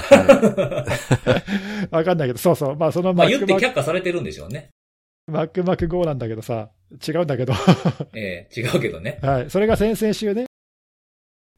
[1.90, 2.76] わかんないけど、そうそう。
[2.76, 4.70] まあ、そのまあ言って却下されてるんでしょうね。
[5.30, 6.70] Mac Mac Go なんだけどさ、
[7.06, 7.54] 違うんだけど。
[8.14, 9.18] ええ違うけどね。
[9.22, 9.50] はい。
[9.50, 10.46] それが先々週ね、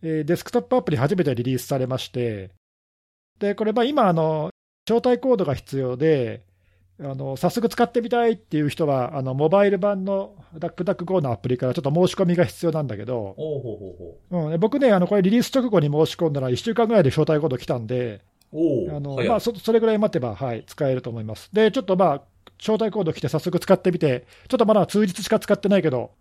[0.03, 2.51] えーデスクトップアプリ初めてリリースされまして、
[3.39, 4.51] で、これ、まあ今、あの、
[4.89, 6.43] 招待コードが必要で、
[6.99, 13.37] あの、早速使ってみたいっていう人は、あの、モバイル版のダックダック GO のアプリからちょっと申し込みが必要なんだけど、
[14.59, 21.51] 僕ね、あの、これリリース直後に申し込んだら1週間ぐらいで招待コード来たんで、あの、まあそ、それぐらい待てば、はい、使えると思います。
[21.53, 22.23] で、ちょっとまあ、
[22.59, 26.13] 招待コード来て早速使ってみて、ちょっとまだ数日しか使ってないけど、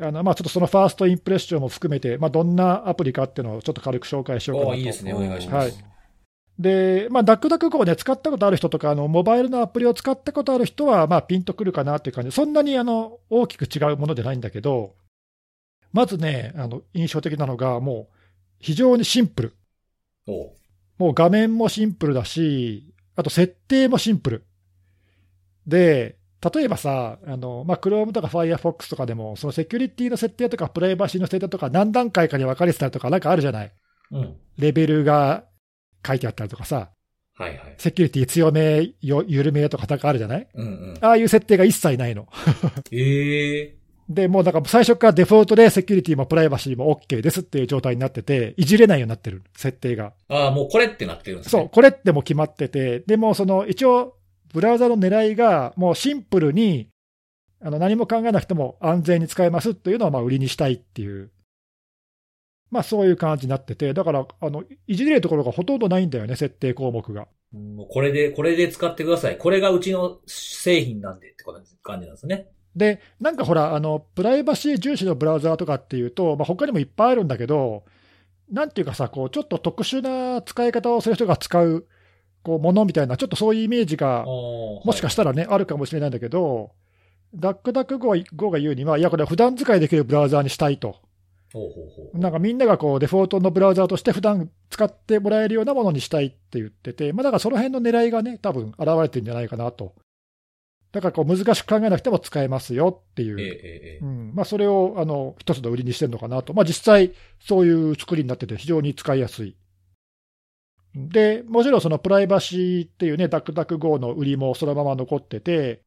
[0.00, 4.72] あの、まあ、ちょっとそのファーストインプレッションも含めて、まあ、どんなアプリかっていうのをちょっと軽く紹介しようかなと。
[4.72, 5.12] おいいですね。
[5.12, 5.84] お願いしまはいす。
[6.58, 12.32] で、まあ、ダックダックコーね、使ったことある人とか、あの、モバイルのアプリを使ったことある人は、まあ、ピンとくるかなっていう感じ。
[12.32, 14.94] そんなに、あの、大きく違うものじゃないんだけど、
[15.92, 18.16] まずね、あの、印象的なのが、もう、
[18.58, 19.56] 非常にシンプル。
[20.98, 24.44] もう画面もシンプルだし、あと設定もシンプル。
[25.66, 26.16] で、
[26.54, 33.72] 例えばさ、あの、まあ、Chrome とか Firefox とかでも、そのセキュリティの設定とかプライバシーの設定とか何段階かに分かれてたりとかなんかあるじゃない
[34.10, 34.36] うん。
[34.58, 35.44] レベルが
[36.06, 36.90] 書いてあったりとかさ、
[37.34, 37.74] はいはい。
[37.78, 40.48] セキュリティ強め、よ緩めとかなんかあるじゃない？
[40.54, 40.98] うんうん。
[41.00, 42.28] ああいう設定が一切ないの。
[42.92, 43.74] ええ
[44.08, 50.12] で、もうだから最初からデフォルトでセキュリティもプライバシーも OK ですっていう状態になってて、いじれないようになってる、設定が。
[50.28, 51.62] ああ、もうこれってなってるんですね。
[51.62, 54.16] そう、これってもう決まってて、でもその一応、
[54.52, 56.88] ブラウザの狙いがもうシンプルに、
[57.62, 61.30] あの何も考えなくても安全に使えますっていうのをまあ売りにしたいっていう、
[62.72, 67.28] まあそういう感じになってて、だから、あの、いじれるところがほとんどないんだよね、設定項目が。
[67.54, 69.36] うんもうこれで、これで使ってください。
[69.36, 72.48] これがうちの製品なんでって感じなんですね。
[72.74, 77.84] で、なんかほら、あの、プライバシー重視のブラウザーとかっていうと、まあ、他にもいっぱいあるんだけど、
[78.50, 81.86] なんていうかさ、こう、ちょっと特殊な使い方をする人が使う、
[82.42, 86.72] こう、ものみたいな、ちょっとそういうイメージが、もしかしたらね、あるかもしれないんだけど、
[87.34, 90.96] ダックダック GO が言うには、いや、これは普段使いできるブラウザーにしたいと。
[91.52, 92.18] ほうほうほう。
[92.18, 99.94] なんかみんながこうデフォルトのブラウザーとして普段使ってもらえるようなものにしたいって言ってて、まあ、だからその辺の狙いがね、多分現れてるんじゃないかなと。
[100.92, 104.32] だからこう難しく考えなくても使えますよっていう、ええええうん。
[104.34, 109.56] まあ、それをあの一つの売りにしてるのかなと、まあ、実際、そういう作りになってて、非常に使いやすい。
[110.94, 115.82] で、もちろんそのプライバシーっていうね、ダックダック GO の売りもそのまま残ってて、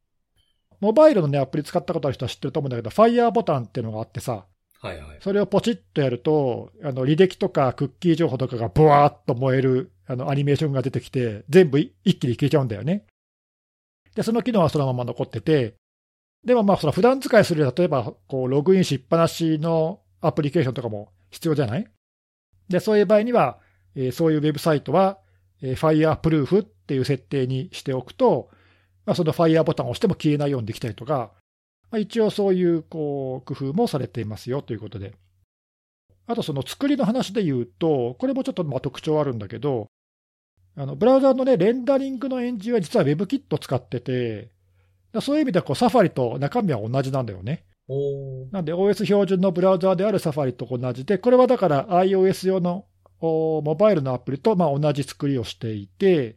[0.80, 4.46] モバイルのね、アプリ使ったことある人は知ってると思うんだけど、ファイヤーボタンっていうのがあってさ、
[4.86, 5.16] はいはい。
[5.20, 13.04] それをポチッとやると、あの履歴とかクッキー情報とかがブワーっと燃えるあのアニメーションが出てきて、全部一気に消えちゃうんだよね。
[14.14, 15.74] で、その機能はそのまま残ってて、
[16.44, 21.86] でもまあ、その普段使いする、例えば、こう、ログインしっぱなしのアプリケーションとかも必要じゃない？
[22.68, 23.58] で、そういう場合には、
[23.96, 25.18] えーそういうウェブサイトは、
[25.60, 28.48] えー、Fire プルーフっていう設定にしておくと、
[29.04, 31.32] まあ、その Fire ボタンを押しても消えないようにできたりとか、
[31.90, 35.14] まあ、一応そういうこう工夫もされていますよということで。
[36.26, 39.86] あとその作りの話で言うと、これもちょっとまあ特徴あるんだけど、
[40.76, 44.50] あのブラウザーの、ね、レンダリングのエンジンは実は WebKit 使ってて、
[45.12, 47.64] だそういう意味ではこうサファリと中身は同じなんだよね。
[48.50, 52.86] なんで OS 標準のブラウザーであるサファリと同じで、これはだから iOS 用の
[53.20, 56.36] おモバイルのアプリとまあ同じ作りをしていて、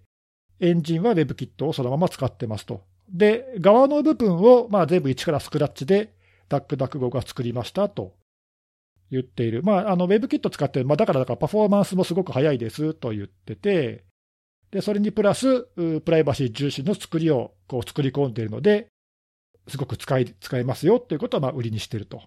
[0.59, 2.83] エンジンは WebKit をそのまま使ってますと。
[3.11, 6.13] で、側の部分をまあ全部一からスクラッチで
[6.49, 8.13] DuckDuckGo が作りましたと
[9.11, 9.63] 言っている。
[9.63, 14.03] まあ、あの WebKit 使ってる、まあ、だからだからパフォーマンスもすごく速いですと言ってて、
[14.71, 18.87] で、それにプラス、うプライバシー重視の作りをこう作り込んでいるので、
[19.67, 22.21] すごく使い、使えますよっていうことはまあ売りにしてると。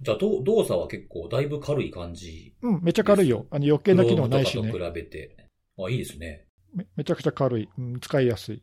[0.00, 2.54] じゃあ、ど動作は結構だいぶ軽い感じ。
[2.62, 3.46] うん、めっちゃ軽いよ。
[3.50, 5.36] あの余計な機能ないしねと比べて。
[5.76, 6.46] あ、いいですね。
[6.72, 8.62] めめちゃくちゃ軽い、うん、使いやすい。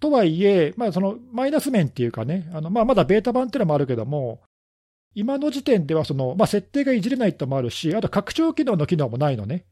[0.00, 4.40] とはいえ、まあ、そのマイナス面っていうかね、あのまあ、まだベータ版っていうのもあるけども、
[5.14, 9.64] 今の時点ではその、まあ、設定がいじれないってのもあるし、あと拡張機能の機能もないのね。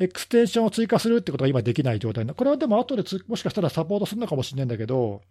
[0.00, 5.22] エクステンションを追加するってことが今できない状態なこれはでも後でつもしかしたらサポートするのかもしれないんだけど、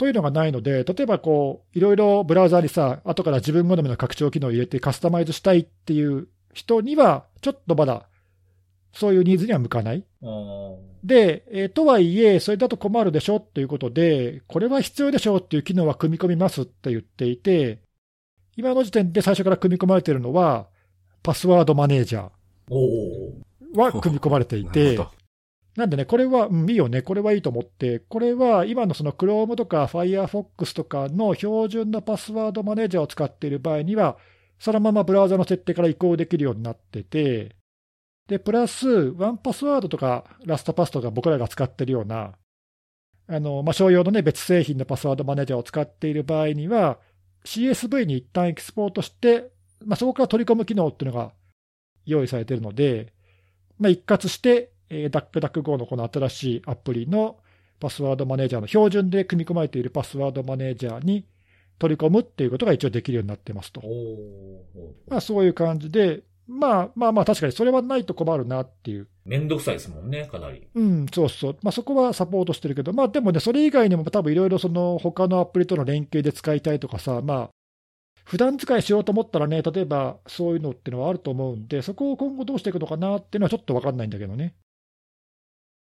[0.00, 8.08] というのがないので、例えばこう、いろいろブラウザーにさ、後から自分好みの拡張機能を入れてカスタマイズしたいっていう人には、ちょっとまだ、
[8.94, 10.06] そういうニーズには向かない。
[11.02, 17.80] で、えーとはいえ、それだと困るでしょっていうことで、これは必要でしょうっていう機能は組み込みますって言っていて、
[18.56, 20.68] 今の時点で最初から組み込まれているのは、
[21.22, 21.64] パスワー。
[21.64, 22.28] ドマネージャ。
[23.74, 24.98] ーは組み込まれていて
[25.76, 34.18] なんでね、これは、うん、いいよね、これはいいと思って、これは今のその Chrome とか Firefox とかの標準のパスワードマネージャーを使っている場合には、
[34.58, 37.56] そのままブラウザの設定から移行できるようになってて、
[38.30, 42.34] で、プラス、ワンパスワードとかラストパスとか僕らが使ってるような、
[43.26, 46.98] あの、まあ、商用のね、別製品のパスワードマネージャーを使っている場合には、
[47.44, 49.50] CSV に一旦エクスポートして、
[49.84, 51.32] まあ、そこから取り込む機能っていうのが
[52.06, 53.12] 用意されているので、
[53.80, 57.38] まあ、一括して、えー、DuckDuckGo のこの新しいアプリの
[57.80, 61.26] パスワードマネージャーの標準で組み込まれているパスワードマネージャーに
[61.80, 63.82] 取り込むっていうことが一応できるようになってますと。
[65.08, 66.22] まあ、そういう感じで、
[66.52, 69.06] まあまあまあ、確かにそれはないと困るなっていう。
[69.24, 70.66] めんどくさいですもんね、かなり。
[70.74, 71.56] うん、そうそう。
[71.62, 77.50] まあ、そこはサポートしてるけど、まあ、でもね、それ以外にも多分いろいろその他のアプリとの連携で使いたいとかさ、まあ、
[78.24, 84.56] 普段使いしようと思ったらね、例えばそういうのっていうのはあると思うんで、そこを今後どうしていくのかなっていうのはちょっと分かんないんだけどね。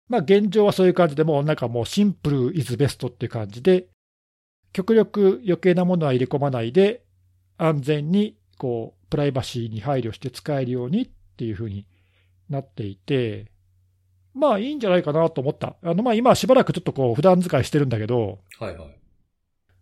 [0.08, 3.88] まあ、現状はそういう感じで、もうなんかもうシンプルイズベストっていう感じで、
[4.72, 7.04] 極力余計なものは入れ込まないで、
[7.58, 11.86] 安全にこうプライバシーに配慮して使えるようにっていうふうに
[12.50, 13.52] なっていて、
[14.34, 15.76] まあいいんじゃないかなと思った。
[15.84, 18.96] あのまあ今しばらくちょっとこう普段使いしてるんだけど、はいはい。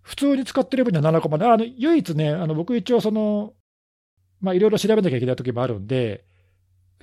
[0.01, 3.53] 普通に使ってる分には7コマで、あの唯一ね、あの僕一応その、
[4.41, 6.26] まあいろいろ調べなきゃいけない時もあるんで、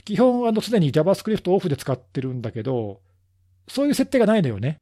[0.04, 3.00] 基本あのすでに JavaScript オフで使ってるんだけど、
[3.68, 4.78] そういう設定がないのよね。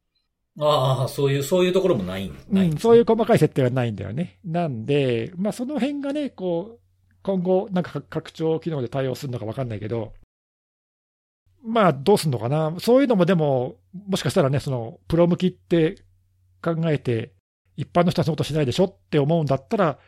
[0.58, 4.38] ああ、そういう、そういうところもないない、うん、そういう細かい設定はないんだよね。
[4.44, 6.80] なんで、まあその辺がね、こう、
[7.22, 10.14] 今後、なんか拡張機能で対応するのか分かんないけど、
[11.62, 12.74] まあどうすんのかな。
[12.78, 13.76] そういうのもでも、
[14.08, 15.96] もしかしたらね、その、プロ向きって
[16.62, 17.32] 考えて、
[17.76, 19.98] 一般の人はそのことしないでしょって思うんだったら、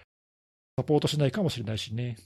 [0.79, 2.17] サポートしないかもしれないしね。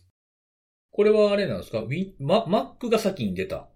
[0.92, 1.80] これはあれなんですか？
[1.80, 3.66] ウィン、マ、Mac が先に出た。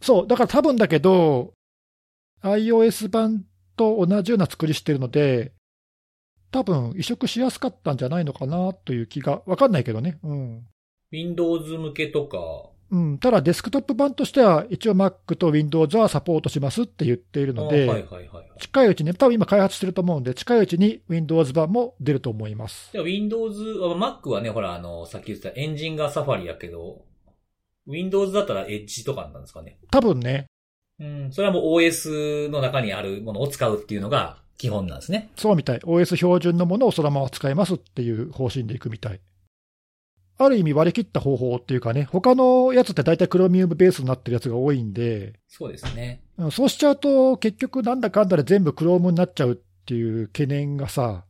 [0.00, 1.54] そう、だから多分だけど、
[2.42, 3.44] iOS 版
[3.76, 5.52] と同じような作りしてるので、
[6.50, 10.18] 多分移植しやすかったんじゃないのかなという気が、わかんないけどね。
[10.22, 10.66] うん。
[11.10, 12.38] Windows 向けとか、
[12.90, 18.60] うん、ただデスクトップ版としては、一応 Mac と Windows はサポートしますって言っているので、あはいはいはい。
[18.60, 22.92] 近いうちに、多分今開発してると思うんで、近いうちに Windows 版も出ると思います。
[22.92, 27.02] で Windows、あ Mac はね、ほら、あの、さっき言ってたエンジンがサファリやけど、
[27.88, 29.78] Windows だったら Edge とかなんですかね。
[29.90, 30.46] 多分ね、
[31.00, 35.30] うん、それはもう OS の中にあるものを使うっていうのが基本なんですね。
[35.36, 35.78] そうみたい。
[35.80, 39.20] OS 標準のものをそのまま使えますっていう方針でいくみたい。
[40.36, 46.22] ある意味割り切った方法っていうかね、他のやつって大体 Chromium ベースになってるやつが多いんで、そうですね。
[46.38, 51.24] うんそうしちゃうと結局なんだかんだで全部 Chrome になっちゃうっていう懸念がさ、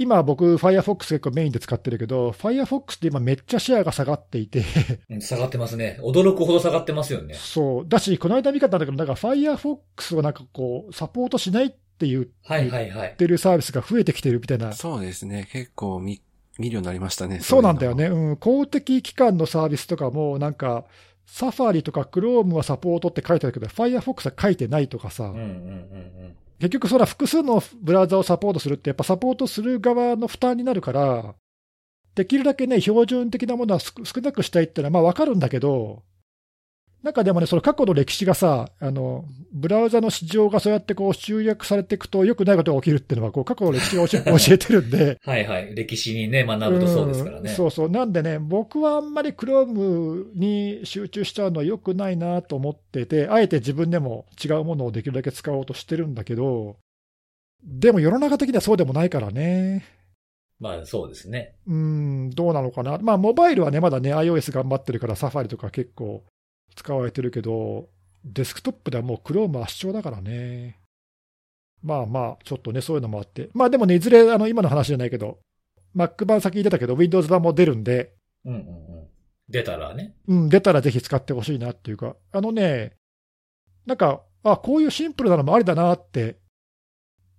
[0.00, 4.64] 今僕 Firefox 結構メインで使ってるけど、Firefox って今めっちゃシェアが下がっていて、
[5.10, 5.98] うん下がってますね。
[6.00, 7.34] 驚くほど下がってますよね。
[7.34, 7.84] そう。
[7.86, 13.14] だし、この間見方だけど、なんか Firefox をなんかこう、サポートしないって言っはいはいはい。
[13.18, 14.72] てるサービスが増えてきてるみたいな。
[14.72, 15.46] そうですね。
[15.52, 16.22] 結構見、
[16.58, 17.40] 見るようになりましたね。
[17.40, 18.06] そうなんだよね。
[18.06, 18.36] うん。
[18.38, 20.86] 公的機関のサービスとかも、なんか、
[21.26, 25.46] サファリとか Chrome はサポートって書いてあるけど、Firefox は書いてないとかさ、うんうんうんう
[26.28, 26.36] ん。
[26.60, 31.34] 結局それは複数のブラウザをサポートするって、やっぱサポートする側の負担になるから、
[32.14, 36.02] できるだけね、標準的なものは少なくしたいっていうのはまあわかるんだけど、
[37.02, 45.74] なんかでもね、その過去の歴史がさ、あの、ブラウザの市場がそうやってこう集約されていくと良くないことが起きるっていうのは、こう過去の歴史が教え 教えてるんで、はいはい。
[45.74, 47.52] 歴史にね、学ぶとそうですからね。
[47.52, 47.90] んそうそう。
[47.90, 56.76] なんでね、僕はあんまり Chrome に集中しちゃうのは良くないなと思ってて、あえて自分でも違うものをできるだけ使おうとしてるんだけど、
[57.64, 59.86] でも世の中的にはそうでもないからね。
[60.58, 61.54] まあそうですね。
[61.66, 62.98] うん、どうなのかな。
[62.98, 66.22] まあ、モバイルはね、まだね、iOS 頑張ってるから、サファリとか結構
[66.74, 67.88] 使われてるけど、
[68.24, 70.78] デスクトップではもう Chrome 圧勝だからね。
[71.82, 73.48] まあまあ、ちょっとね、そういうのもあって。
[73.54, 75.38] まあでもね、いずれ、あの、今の話じゃないけど、
[75.96, 78.14] Mac 版先に出たけど、Windows 版も出るんで、
[78.44, 79.08] うんうんうん。
[79.48, 80.14] 出たらね。
[80.28, 82.92] うん、出たらぜひ使ってほしいなっていうか、あのね、
[83.86, 86.36] なんか、あ、こういうシンプルなのもありだなって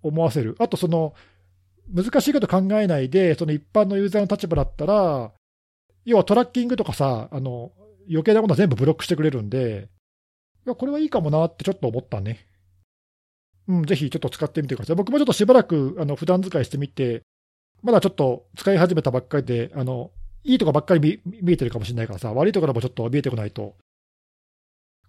[0.02, 0.56] 思わせる。
[0.60, 1.14] あと、その、
[1.94, 5.32] 難しいこと考えないで、その一般のユーザーの立場だったら、
[6.06, 7.72] 要はトラッキングとかさ、あの、
[8.10, 9.90] 余計なものは全部ブロックしてくれるんで、
[10.66, 12.48] いや、これはいいかもなってちょっと思ったね。
[13.68, 14.96] うん、ぜひちょっと使ってみてください。
[14.96, 17.24] 僕もちょっとしばらく、あの、普段使いしてみて、
[17.82, 20.12] まだちょっと使い始めたばっかりで、あの、
[20.44, 23.76] いいとこばっかり見見えてるかもしれないからさ、悪いところもちょっと見えてこないと、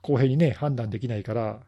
[0.02, 1.60] 公平にね、判断できないから、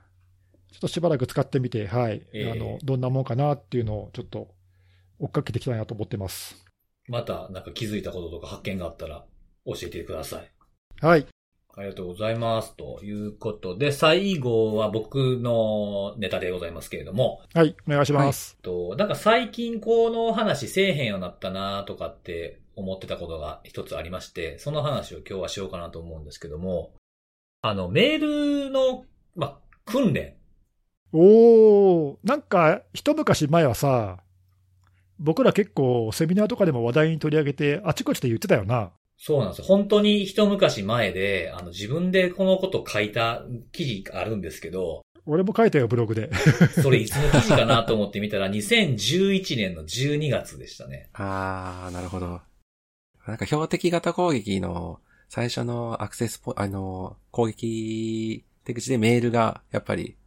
[0.73, 4.49] ちょっとしばらく使ってみて、はい、ええあの、どんなもんかなっていうのをちょっと
[5.21, 6.65] 追っかけていきたいなと思ってます。
[7.07, 9.25] またなんか気づいたこととか発見があったら
[9.67, 10.54] 教えてください。
[11.05, 11.27] はい。
[11.77, 12.75] ありがとうございます。
[12.77, 18.57] ということで、最後は僕のネタでございますけれども、はい、お願いします。
[18.63, 26.95] と、なんか最近この話せえへんようになったなとかって思ってたことが一つありまして、その話を今日はしようかなと思うんですけども、
[27.61, 29.05] あの、メールの、
[29.37, 30.37] ま、訓練。
[31.13, 34.21] おー、なんか、一昔前はさ、
[35.19, 38.91] 僕ら結構セミナーとかでも話題に取り上げて、あちこちで言ってたよな。
[39.27, 39.65] そうなんですよ。
[39.65, 46.31] 本当に一昔前で、あの、自分でこのこと書いた記事があるんですけど、俺も書いたよ、ブログで。
[46.83, 51.09] それいつの記事かなと思って見たら、2011年の12月でしたね。
[51.15, 52.43] あー、なるほど。
[53.27, 55.01] なんか標的型攻撃の
[55.31, 60.19] 最初のアクセスポ、あの、攻撃手口でメールがやっぱり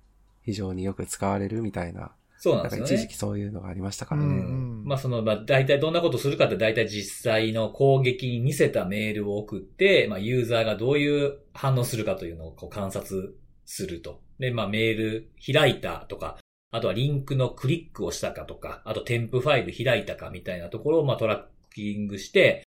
[0.41, 3.15] 非常によく使われるみたいな、そうなんですよね一時期。
[3.15, 4.27] そういうのがありましたからね。
[4.27, 13.35] うんうんまあその、まあ大体どんなことするかって大体実際の攻撃に似せたメールを送って、まあユーザーがどういう反応するかというのをこう観察
[13.65, 14.21] すると。
[14.39, 16.37] で、まあメール開いたとか、
[16.71, 22.63] あとはリンクのクリックをしたかとか、あと添付ファイル開いたかみたいなところをまあトラッキングして、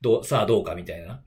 [0.00, 1.22] どう、さあどうかみたいな。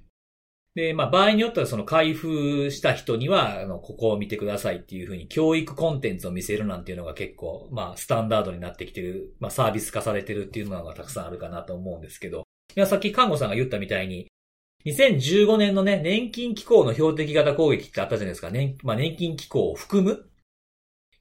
[0.76, 12.44] で、まあ場合によってはその開封した人には、あの、ここを見てくださいっていうふうに教育コンテンツを見せるなんていうのが結構、まあスタンダードになってきてる、まあサービス化されてるっていうのがたくさんあるかなと思うんですけど、
[12.76, 14.28] いや、さっき看護さんが言ったみたいに、
[14.86, 18.50] 2015年のね、年金機構の標的型攻撃ってあったじゃないですか。
[18.50, 20.32] 年、まあ年金機構を含む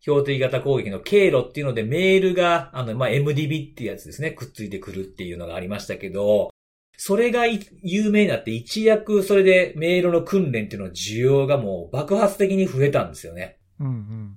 [0.00, 6.50] 標的型攻撃の経路っていうのでメールが、あの、まあ、MDB ってやつですね、くっついてくるっていうのがありましたけど、
[7.02, 13.56] それが有名になって一躍それでメールの訓練っていうの需要がもう爆発的に増えたんですよね。
[13.80, 14.36] うんうん。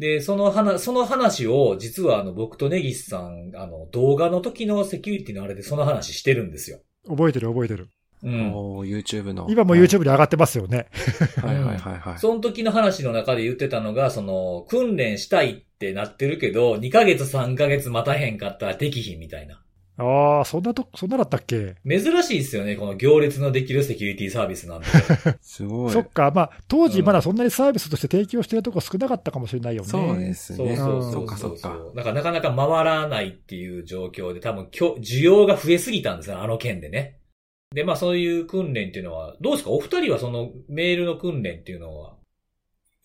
[0.00, 6.80] で、その話、その話を、実はあの、僕とネギスさん、あの、動画の時のセキュリティのあれでその話してるんですよ。
[7.08, 7.88] 覚えてる覚えてる。
[8.24, 8.52] うん。
[8.80, 9.46] YouTube の。
[9.48, 10.88] 今も YouTube に上がってますよね。
[11.40, 12.18] はいはいはいはい。
[12.18, 19.62] その時の話の中で言ってたのが、その、訓練したいってなってるけど、2ヶ月3ヶ月待たへんかったらできひんみたいな。
[19.98, 21.76] ああ、そんなと、そんなだったっけ？
[21.88, 24.86] 珍しいですよね、この行列のできるセキュリティサービスなんて。
[25.40, 25.90] すごい。
[25.90, 29.88] そっか、まあ、当時まだそんなにサービスとして提供してるとこ少なかったかもしれないよね。
[29.88, 30.76] そうですね。
[30.76, 31.78] そうそうそそううかそうか。
[31.94, 37.18] だからなかなか回らないっていう状況で、多分今日、需要が増えすぎたんですよ、あの件でね。
[37.74, 39.70] で、まあそういう訓練っていうのは、どうですか？
[39.70, 42.16] お二人はそのメールの訓練っていうのは、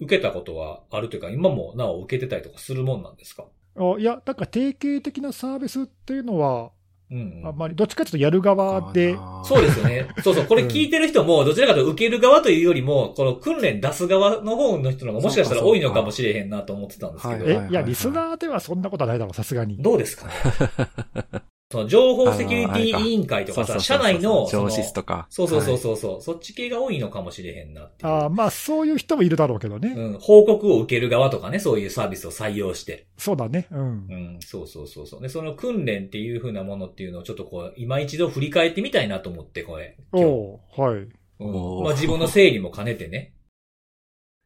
[0.02, 3.46] 受けたことはあるというか、今もなお受けてたりとかするもんなんですか？
[3.78, 6.72] あいや、なんか定型的なサービスっていうのは、
[7.12, 10.08] うん、うんあんまり、どっちかというとやる側で、そうですよね。
[10.24, 10.46] そうそう。
[10.46, 17.46] これ聞いてる人も、どちらかというと受ける側というよりも、この訓練出す側の方の人の方がもしかしたら多いのかもしれへんなと思ってたんですけど。
[17.50, 19.78] え、はいいや、リスナーではそんなことはないだろう、さすがに。
[19.82, 21.42] どうですかね
[21.72, 25.26] その情報セキュリティ委員会とかさ、社内の、そ上の司とか。
[25.30, 28.12] そうそうそうはいそうそう、そっち系が多いのかもしれへんなっていう。
[28.12, 29.94] あーまあ、そういう人もいるだろうけどね。
[29.96, 33.08] うん、報告を受ける側とかね、そういうサービスを採用して。
[33.18, 33.68] そうだね。
[33.72, 33.84] うんう。
[34.14, 35.22] ん、そうそうそうそう。
[35.22, 39.98] で、その訓練っていう風なものっていうのをちょっとこう、今一度振り返ってみたいなと思って、これ。
[40.12, 41.08] おうはい。
[41.40, 43.34] うんまあ自分の整理も兼ねてね。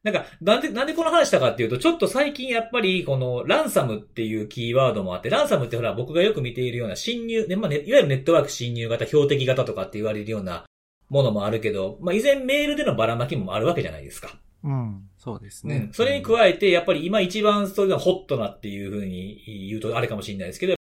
[0.06, 10.64] なんか、なんで、なんでこの話したかっていうと、ちょっと最近やっぱり、この、ランサムっていうキーワードもあって、ランサムってほら、僕がよく見ているような侵入、ね、まあね、いわゆるネットワーク侵入型、標的型とかって言われるような
[11.10, 14.38] ものもあるけど、まあ以前メールでのばらまきもあるわけじゃないですか。
[14.64, 15.10] うん。
[15.18, 15.93] そうですねうん。。
[15.93, 20.76] それに加えて、やっぱり今一番それがホットなっていうふうに言うとあれかもしれないですけど、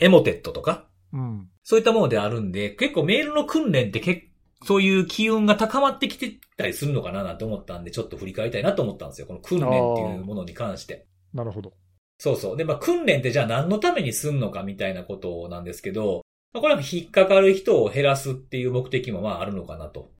[0.00, 1.48] エモテットとか、うん。
[1.64, 4.22] そういったものであるんで、結構メールの訓練って結
[4.64, 9.26] そういう機運が高まってきてたりするのかななんて思ったんで、ちょっと振り返りたいなと思ったんですよ。
[9.26, 11.06] この訓練っていうものに関して。
[11.32, 11.74] なるほど。
[12.18, 12.56] そうそう。
[12.56, 20.12] で、まあ、訓練ってじゃあ何のためにすんのかみたいなことなんですけど、まあ、これは引っかかる人を減らすっていう目的もまああるのかなと。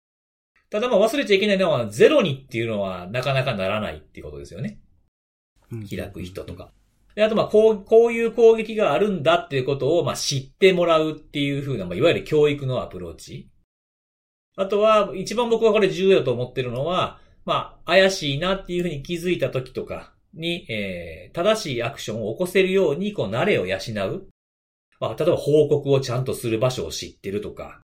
[0.71, 4.81] ただまあ忘れちゃいけないのは、ゼロにっていうのはなかなかならないっていうことですよね。
[5.71, 6.73] うん開く人とか。
[7.15, 13.49] で、あとまあ、こう、こういう攻撃があるんだっていうことをまあ知ってもらうっていうふうな、まあ、いわゆる教育のアプローチ。
[14.57, 23.79] あとは、一番僕はこれ重要だと思ってるのは、まあ、怪しいなっていうふうに気づいた時とかに、えー、正しいアクションを起こせるように、こう、慣れを養
[24.09, 24.29] う。
[25.01, 27.81] まあ、例えば報告をちゃんとする場所を知ってるとか、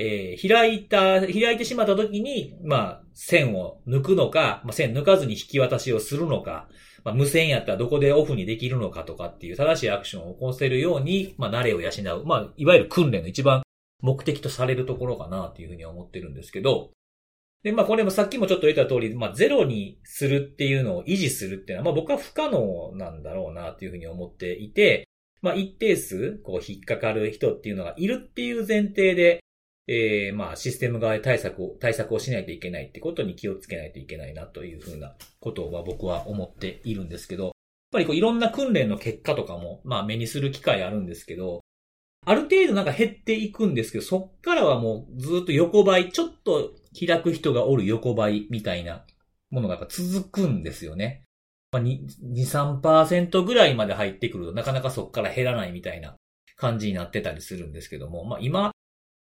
[0.00, 6.68] えー、開いた、開いてしまった時に、まあ、線を抜くのか、まあ、線抜かずに引き渡しをするのか、
[7.04, 12.24] まあ、無線やったらどこでオフにできるのかとかっていう正しいアクションを起こせるように、まあ、慣れを養う。
[12.24, 13.62] まあ、いわゆる訓練の一番
[14.00, 16.90] 目的とされるところかなっていうふうに思ってるんですけど、
[17.62, 25.08] で、まあこれもさっきもちょっと言った通り、まあゼロにするっていうのを維持するっていうのは、まあ僕は不可能なんだろうなっていうふうに思っていて、
[25.42, 29.40] まあ一定数、こう引っかかる人っていうのがいるっていう前提で、
[29.88, 37.52] えー、まあシステム側で対策を、対策をしないといけないってことに気をつけないといけないなというふうなことは僕は思っているんですけど、やっ
[37.92, 41.62] ぱりこういろんな訓練の結果とかも、まあ目にする機会あるんですけど、
[42.26, 49.04] ある程度なんか減っていくんですけど、そっからはもうずっと横ばい、ちょっと開く人がおる横ばいみたいな
[49.50, 51.24] ものがやっぱ続くんですよね。
[51.70, 56.16] まあ、2、3%ぐらいまで入ってくるとなかなかそっから減らないみたいな
[56.56, 58.72] 感じになってたりするんですけども、まあ今、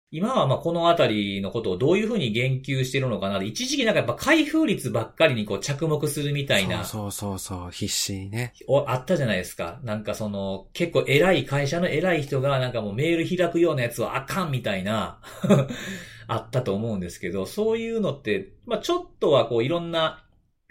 [0.09, 6.85] 今はまあこのあたりのことをどういうふうに言及してるのかな一時期なんかやっぱ開封率ばっかりにこう着目するみたいな。
[6.85, 8.53] そうそうそう、必死にね。
[8.87, 9.81] あったじゃないですか。
[9.83, 15.19] なんかその、結構偉い会社の偉い人がなんかもうメール開くようなやつはあかんみたいな、
[16.27, 20.23] あったと思うんですけど、そういうのって、まあちょっとはこういろんな、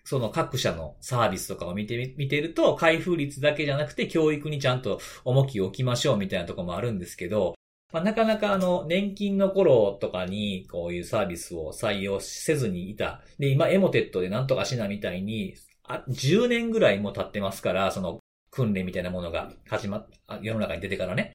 [0.04, 7.54] その各社のサービスとかを見てみ、見てると、開封率だけじゃなくて教育にちゃんと重きを置きましょうみたいなとこもあるんですけど、
[7.92, 13.22] まあ、なかなかあの、年金の頃とかに、こういうサービスを採用せずにいた。
[13.38, 18.18] で、今、エモテットでなんとかしなみたいに、あ、10年ぐらいも経ってますから、その、
[18.50, 20.08] 訓練みたいなものが始まっ、
[20.40, 21.32] 世の中に出てからね。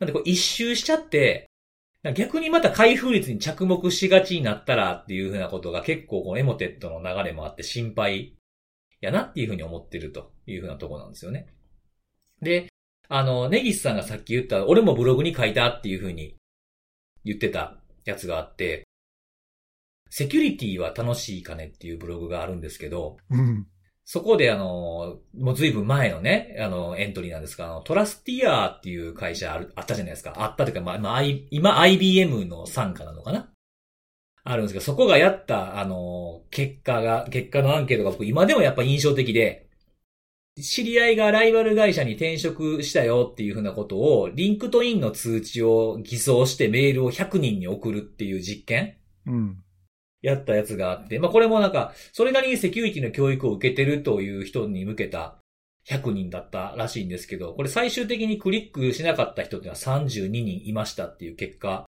[0.00, 1.48] なんでこう一周しちゃって、
[2.14, 8.36] 逆にまた開封率に着目しがちになったらっていうふうなことが結構このエモテットの流れもあって心配
[9.00, 11.46] やなっていうふうに思ってるというふうなところなんですよね。
[12.42, 12.68] で、
[13.08, 16.36] あの、ネギスさんがさっき言った、俺もブログに書いたっていうふうに
[17.24, 18.84] 言ってたやつがあって、
[20.10, 23.66] セキュリティは楽しいかねっていうブログがあるんですけど、うん。
[24.04, 30.32] そこであの、もう随分前のね、あの、エントリーなんですが、あの、 Trusteer っていう会社あるあったじゃないですか。
[30.36, 33.50] あったというか、まあ、まあ、今 IBM の参加なのかな？
[34.44, 39.65] あるんですけど、そこがやった、あの、結果が、結果のアンケートが僕今でもやっぱ印象的で、
[40.60, 48.96] 知り合いがライバル会社に転職したよっていうふうなことを、 LinkedIn の通知を偽装してメールを100人に送るっていう実験？
[49.26, 49.62] うん。
[50.22, 55.36] やったやつがあって、まあこれもなんか、それなりにセキュリティの教育を受けてるという人に向けた
[55.90, 61.84] 100人だったらしいんですけど、これ最終的にクリックしなかった人っていうのは32人いましたっていう結果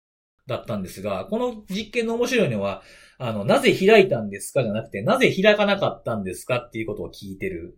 [0.48, 2.82] だったんですが、この実験の面白いのは、
[3.20, 7.78] あの、なぜ開いたんですかじゃなくて、なぜ開かなかったんですかっていうことを聞いてる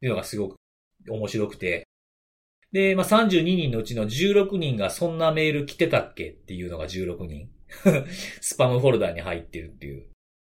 [0.00, 0.56] っていうのがすごく
[1.08, 1.86] 面白くて。
[2.72, 7.50] で、まあ、32人のうちの16人がそんなメール来てたっけっていうのが16人。
[8.40, 10.06] スパムフォルダに入ってるっていう。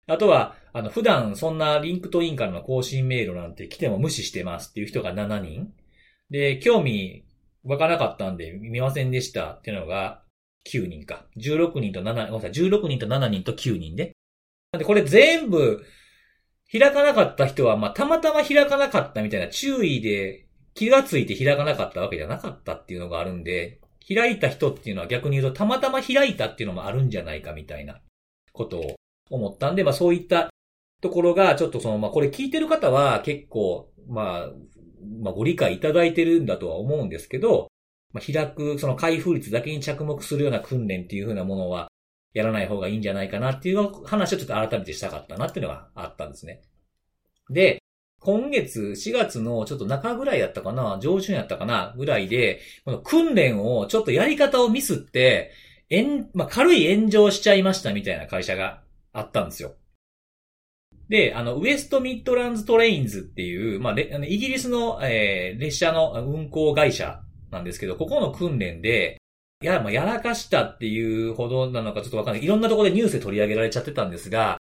[0.08, 5.72] あとは、あの、普段そんな LinkedIn からの更新メールなんて来ても無視してますっていう人が7人。
[6.30, 7.24] で、興味
[7.64, 10.22] 湧かなかったんで見ませんでしたっていうのが
[10.72, 11.26] 9人か。
[11.36, 14.12] 16人と7、ごめんなさい、16人と7人と9人で。
[14.76, 15.84] で、これ全部、
[16.78, 28.00] 開かなかった人は、まあ、たまたま開かなかったみたいな注意で気がついて開かなかったわけじゃなかったっていうのがあるんで、開いた人っていうのは逆に言うとたまたま開いたっていうのもあるんじゃないかみたいな
[28.52, 28.96] ことを
[29.30, 30.50] 思ったんで、まあそういった
[31.02, 34.50] ところがちょっとその、まあこれ聞いてる方は結構、まあ、
[35.22, 37.68] まあご理解いただいてるんだとは思うんですけど、
[38.12, 41.88] まあ、開く、その開封率だけに着目するような訓練っていう風なものは、
[42.36, 46.60] やらない方がいいんじゃないかなっていう話をちょっと改めてしたかったなっていうのがあったんですね。
[47.48, 47.82] で、
[48.20, 55.50] 今月4月のちょっと中ぐらいやったかな、上旬やったかな、ぐらいで、この訓練をちょっとやり方をミスって、
[55.88, 58.82] えん、まあ、軽い炎上しちゃいましたみたいな会社が
[59.14, 59.76] あったんですよ。
[61.08, 69.18] で、あの、 West Midlands Trains っていう、まあ、イギリスの、えー、列車の運行会社なんですけど、ここの訓練で、
[69.62, 72.44] いや、まあ、やらかしたっていうほどなのかちょっとわかんない。
[72.44, 74.58] いろんなところでニュースで取り上げられちゃってたんですが、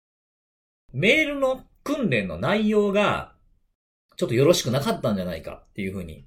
[0.94, 3.34] メールの訓練の内容が、
[4.18, 6.26] ちょっとよろしくなかったんじゃないかっていうふうに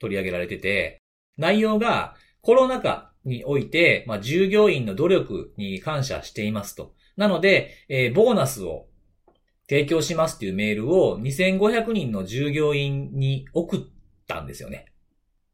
[0.00, 1.00] 取り上げられてて、
[1.38, 6.94] 内容がコロナ禍において、まあ、従業員の努力に感謝していますと。
[7.16, 8.86] なので、えー、ボーナスを
[9.68, 13.80] 提供しますっていうメールを2500人の従業員に送っ
[14.26, 14.91] たんですよね。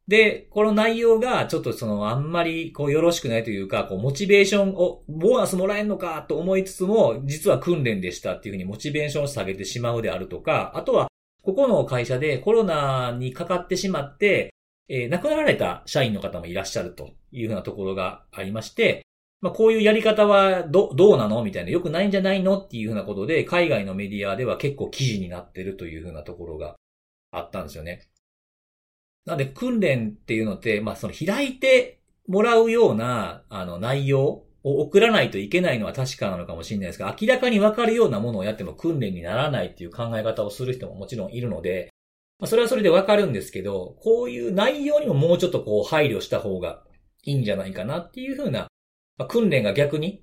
[0.08, 11.08] で、この内容がちょっとそのあんまりこうよろしくないというか、こうモチベーションを、ボーナスもらえんのかと思いつつも、実は訓練でしたっていうふうにモチベーションを下げてしまうであるとか、あとは、
[11.42, 14.54] ここの会社でコロナにかかってしまって、
[14.88, 19.02] えー、亡くなられた社員の方もいらっしゃるというふうなところがありまして、
[19.42, 26.76] まあ、こういうやり方はど、どうなのみたいな、良くないんじゃないのっていうふうなことで、海外のメディアでは結構記事になってるというふうなところが
[27.30, 28.08] あったんですよね。
[29.28, 34.22] なんで訓練っていうのって、まあその開いてもらうような、あの内容
[34.64, 41.90] を送らないといけないのは確かなのかもしれないですが、明らかにわかるようなものをやっても訓練にならないっていう考え方をする人ももちろんいるので、
[42.40, 46.82] まあそれはそれでわかるんですけど、こういう内容にももうちょっとこう配慮した方が
[47.24, 48.68] いいんじゃないかなっていうふうな、
[49.18, 50.22] まあ、訓練が逆に、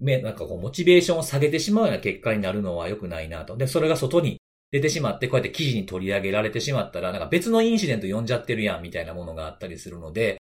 [0.00, 3.56] なんかこうモチベーションを下げてしまうような結果になるのは良くないなと。
[3.56, 4.40] で、それが外に
[4.70, 10.40] 出てしまって、こうやって記事に取り上げられてしまったら、なんか別のインシデント呼んじゃってるやん、みたいなものがあったりするので、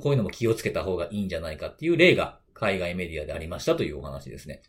[0.00, 4.62] こういうのも気をつけた方がいいんじゃないかっていう例が海外メディアでありましたというお話ですね。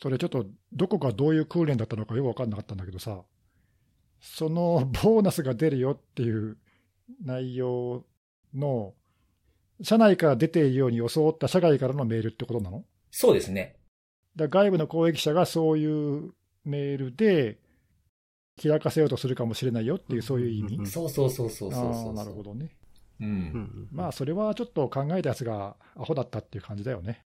[0.00, 3.22] それちょっと、どこかどういう訓練だったのかよくわかんなかったんだけどさ、
[4.20, 6.56] そのボーナスが出るよっていう
[7.24, 8.04] 内容
[8.54, 8.94] の、
[9.80, 12.84] 社内から出ているように装った社外からのメールってことなの？
[13.12, 13.76] そうですね。
[14.34, 16.32] だ外部の公益者がそういう
[16.64, 17.58] メールで、
[18.58, 22.70] 開かせようとするかもしれないよっていう、そういう意味、そうそうそうそうそうなるほどね。
[23.20, 23.88] うん。
[23.92, 27.20] まあ、それはちょっと考えたやつがアホだったっていう感じだよね。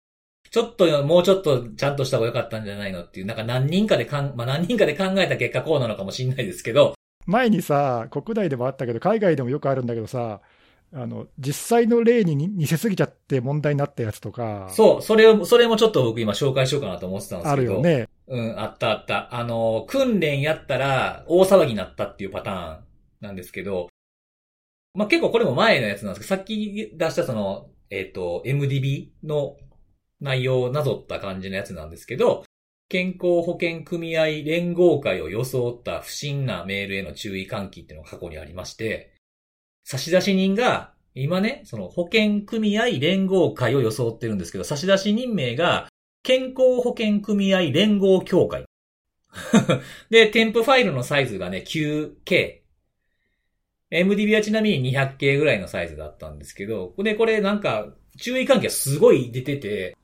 [0.50, 6.94] ちょっと、もうちょっとちゃんとした方が良かったんじゃないのっていう、なんか何人かでかん、まあ何人かで考えた結果こうなのかもしれないですけど。
[7.26, 10.40] 前にさ、国内でもあったけど、海外でもよくあるんだけどさ、
[10.92, 14.68] あの、実際の例に似せすぎちゃって問題になったやつとか。
[14.70, 17.52] そう、それを、それもちょっと僕今紹介しようかなと思ってたんですけど。
[17.52, 18.08] あるよね。
[18.26, 19.34] うん、あったあった。
[19.34, 22.84] あの、訓練やったら大騒ぎになったっていうパターン
[23.20, 23.88] なんですけど、
[24.94, 29.56] まあ、結構これも前のやつなんですけど、さっき出したその、えっ、ー、と、MDB の
[30.20, 32.44] 内容をなぞった感じのやつなんですけど、
[32.88, 39.14] 健康保険組合連合会を装った不審なメールへの注意喚起っていうのが過去にありまして、
[39.88, 45.88] 差出人が、今ね、その保険組合連合会を装ってるんですけど、差出人名が
[46.22, 48.66] 健康保険組合連合協会。
[50.10, 52.60] で、添付ファイルのサイズがね、9K。
[53.90, 59.96] MDB はちなみに 200K ぐらいのサイズだったんですけど、で、これなんか、注意喚起がすごい出てて、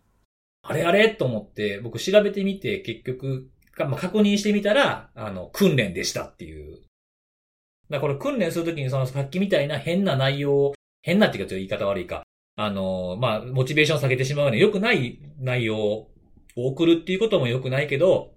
[0.63, 6.81] あれあれと思って、僕調べてみて、結局、まあ、確認してみたら、あの、訓練でしたっていう。
[7.91, 12.23] だからこれ訓練するときにそのさっきみたいな変な内容を、変なっていうか言い方悪いか。
[12.57, 16.09] あの、まあ、モチベーション下げてしまうような良くない内容を
[16.57, 18.35] 送るっていうことも良くないけど、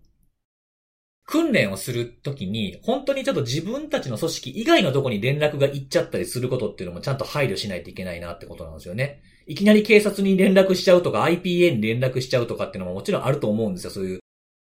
[1.27, 9.21] 訓練をするときに、本当にちょっと自分たちの組織以外のとこに連絡が行っちゃったりすることっていうのもちゃんと配慮しないといけないなってことなんですよね。
[9.45, 13.91] いきなり警察に連絡しちゃうとか IPA に連絡しちゃうとかっていうのももちろんあると思うんですよ。
[13.91, 14.19] そういう、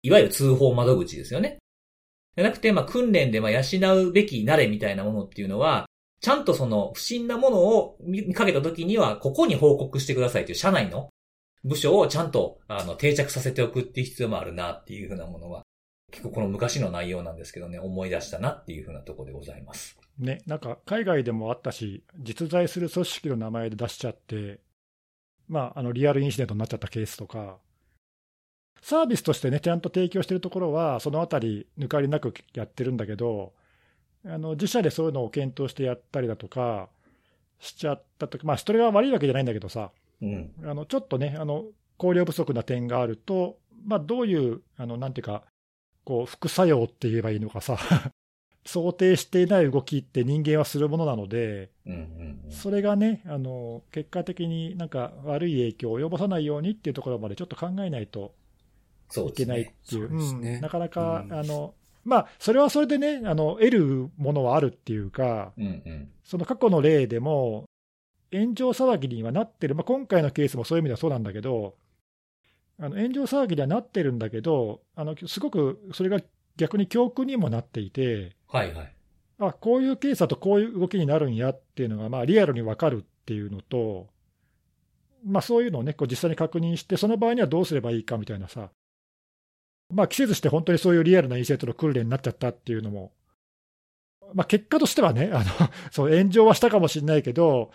[0.03, 1.59] いわゆる通報窓口ですよね。
[2.37, 3.61] じゃなくて、まあ、訓練でまあ養
[4.09, 5.87] うべき慣れみたいなものっていうのは、
[6.21, 11.09] ちゃんとその不審なものを見かけたときには、ここに報告してくださいという社内の
[11.65, 15.63] 部署をちゃんとあの定着させておくっていう必要もあるなっていうふうなものは
[16.13, 19.99] 結構この昔の内容なんですけどね、思い出したなっていうふうなところでございます。
[20.19, 24.61] ね、なんか海外でもあったし、実在する組織の名前で出しちゃって、
[25.49, 27.59] まあ、あのリアルインシデントになっちゃったケースとか、
[28.83, 33.53] サービスとしてね、ちゃんと提供してるところは、そのあたり、抜かりなくやってるんだけど、
[34.27, 36.89] あの自社でそういうのを検討してやったりだとか、
[37.61, 41.65] しちゃったとき、まあ、それが悪いわけじゃないんだけどさ、うん、あのちょっとね、あの
[41.97, 45.45] 考慮不足な点があると、まあ、どういう、あのなんていうか、
[46.05, 47.79] こう副作用って言えばいいのかさ
[48.67, 51.71] 想定していない動きって人間はするものなので、
[52.51, 58.35] それがねあの、結果的になんか悪い影響を及ぼさないようにっていうところまでちょっと考えないと
[59.17, 67.67] いけないっていう、うね、なかなか、うん、あのまあ、それはそれでね、あの得るものはあるっていうか、うんうん、その過去の例でも、
[68.33, 71.77] 炎上騒ぎにはなってる、まあ、今回のケースもそういう意味ではそうなんだけど、
[72.81, 76.19] あの炎上騒ぎにはなってるんだけど、あのすごくそれが
[76.57, 78.93] 逆に教訓にもなっていて、はいはい、
[79.39, 84.09] あこういうケースだとこういう動きになるんやっていうのが、まあ、リアルに分かるっていうのと、
[85.25, 88.71] まあ、そういうのをね、こう実際に確認して、その場合にはどうすればいいかみたいなさ、
[89.91, 93.13] まあ、季節して本当にそういうリアルなインセットの訓練になっちゃったっていうのも、
[94.35, 95.45] まあ、結果としてはね、あの
[95.91, 97.71] そう炎上はしたかもしれないけど、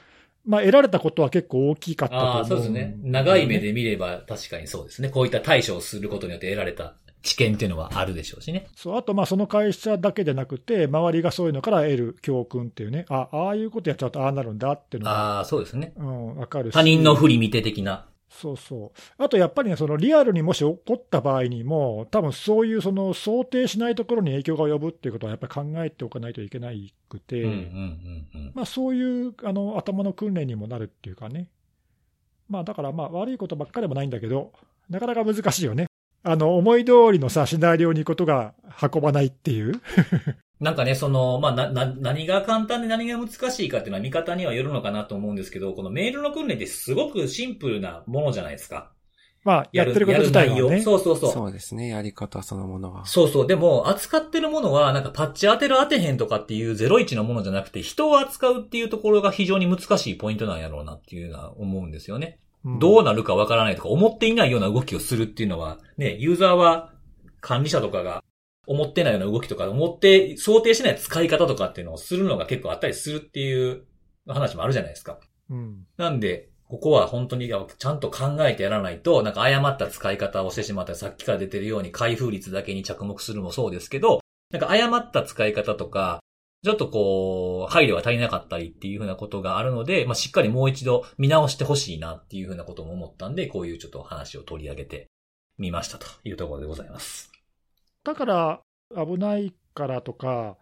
[0.45, 2.95] まあ、得られたことは結構大きかったと思う、ね、そうですね。
[3.01, 5.09] 長い目で見れば確かにそうですね。
[5.09, 8.67] こういった対処をすることによって得られた知見っていうのはあるでしょうしね。
[8.75, 15.37] そう、あとまあその会社だけじゃなくて、周りがそういうのから得る教訓っていうね、あああいうことやっちゃうとああなるんだっていうのが。
[15.37, 15.93] ああ、そうですね。
[15.97, 16.73] うん、わかるし。
[16.73, 18.07] 他人の振り見て的な。
[18.39, 19.23] そうそう。
[19.23, 27.43] あとやっぱりね、そのリアルにもし起こった場合にも、多分そういうその想定しないところに影響が及ぶっていうことはやっぱり考えておかないといけないくて、
[28.53, 31.49] まあそういうあの頭の訓練にもなるっていうかね。
[32.47, 34.53] まあだからまあ悪いことばっかりでもないんだけど、
[34.89, 35.87] なかなか難しいよね。
[36.23, 39.73] あの思い通りのさ、シナリオにことが運ばないっていう。
[40.59, 48.91] なんかね、その、まあ、な、な、何が簡単で何が難しいかっていうのは見方にはよるのかなと思うんですけど、このメールの訓練ってすごくシンプルなものじゃないですか。
[49.43, 51.31] まあ、やってること自体は、ね、そうそうそう。
[51.31, 53.05] そうですね、やり方そのものは。
[53.05, 53.47] そうそう。
[53.47, 62.39] でも、扱ってるものは、なんかパッチ当てる当てへんとかっていう01のものじゃなくて、人を扱うっていうところが非常に難しいポイントなんやろうなっていうのは思うんですよね。
[62.65, 66.93] うん、どうなるかわからないとか、思っていないような動きをするっていうのは、ね、ユーザーは
[67.41, 68.23] 管理者とかが
[68.67, 73.85] 思ってないような動きとか、思って、想定しない使い方とかっていうのをするのが結構あったりするっていう
[74.27, 75.19] 話もあるじゃないですか。
[75.49, 75.85] うん。
[75.97, 84.19] なんで、ここは本当にちゃんと考えてやらないと、なんか誤った使い方をしてしまったり、さっきから出てるように開封率だけに着目するもそうですけど、
[84.51, 86.19] なんか誤った使い方とか、
[86.63, 95.07] ちょっとこう、配慮が足りなかったりっていうふうなことがあるので、まあ、しっかりもう一度見直してほしいなっていうふうなことも思ったんで、こういうちょっと話を取り上げて
[95.57, 97.31] みましたというところでございます。
[98.03, 98.61] だから
[98.95, 100.57] 危ないからとか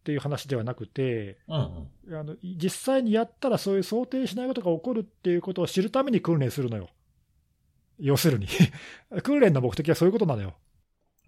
[0.00, 6.88] っていう話ではなくて、うんうん、あの実際にやったらそういう想定しないことが起こるっていうことを知るために訓練するのよ。
[7.98, 8.48] 要するに
[9.22, 10.54] 訓練の目的はそういうことなのよ。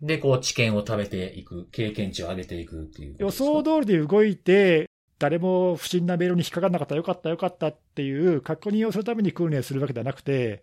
[0.05, 10.63] で、こう知見を食べていく、経験値を上げていくっていう予想通りで動いて、誰も不審なメールに引っかからなかった、よかった、よかったっていう確認をするために訓練するわけではなくて、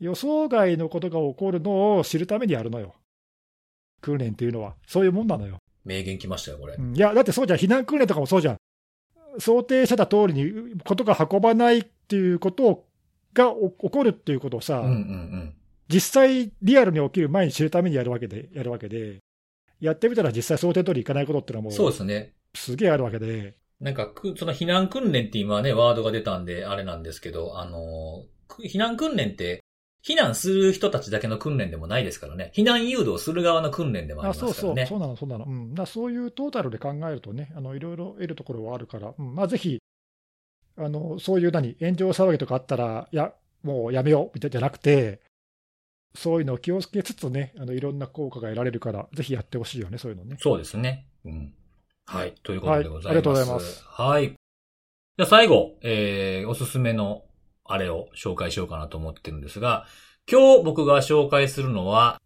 [0.00, 2.96] 予想外のことが起こるのを知るためにやるのよ。
[4.00, 5.58] 訓練っていうのは、そういうもんなのよ。
[5.84, 6.76] 名言きましたよ、これ。
[6.76, 8.56] いや、だってそうじゃん、避難訓練とかもそうじゃん。
[9.38, 12.86] 想定してた通りにことが運ばないっていうこと
[13.34, 15.54] が起こるっていうことをさ、うんうんうん、
[15.88, 19.18] 実際、リアルに起きる前に知るためにやるわけで、やるわけで、
[19.80, 22.32] やってみたら実際想定通りいかないことってのはもう、そうですね。
[22.54, 23.54] すげえあるわけで。
[23.80, 29.62] なんか、その避難訓練って今ね、ワードが出たんで、あれなんですけど、あの、避難訓練って、
[30.02, 32.52] 避難する人たちだけの訓練でもないですからね。
[32.54, 34.54] 避難誘導する側の訓練でもありあますからね。
[34.60, 35.44] そうそう、そうなの、そうなの。
[35.46, 35.74] うん。
[35.74, 39.80] だそういうトータルで考えるとね、あの、いろいろ得るところはあるから、うん、まあぜひ、
[40.76, 43.32] あの、そういう何、炎上騒ぎとかあったら、いや、
[43.62, 45.20] もうやめよう、みたいじゃなくて、
[46.14, 50.36] そういうのを気をつけつつね、あの、いろんな効果が得られるから、ぜひやってほしいよね、そういうのね。
[50.40, 51.06] そうですね。
[51.24, 51.52] うん。
[52.06, 52.34] はい。
[52.42, 53.06] ということでございます。
[53.06, 53.84] はいありがとうございます。
[53.84, 54.28] はい。
[54.28, 57.24] じゃあ最後、えー、おすすめの
[57.64, 59.86] あれを紹介しようかなと思ってるんですが、
[60.30, 62.20] 今日僕が紹介するのは、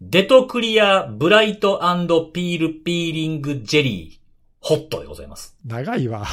[0.00, 1.78] デトクリアブライト
[2.32, 4.28] ピールピーリングジェリー
[4.60, 5.56] ホットでございます。
[5.64, 6.26] 長いわ。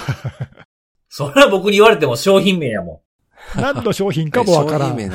[1.10, 3.05] それは僕に言われても商品名やもん。
[3.56, 5.12] 何の商品かもわからん。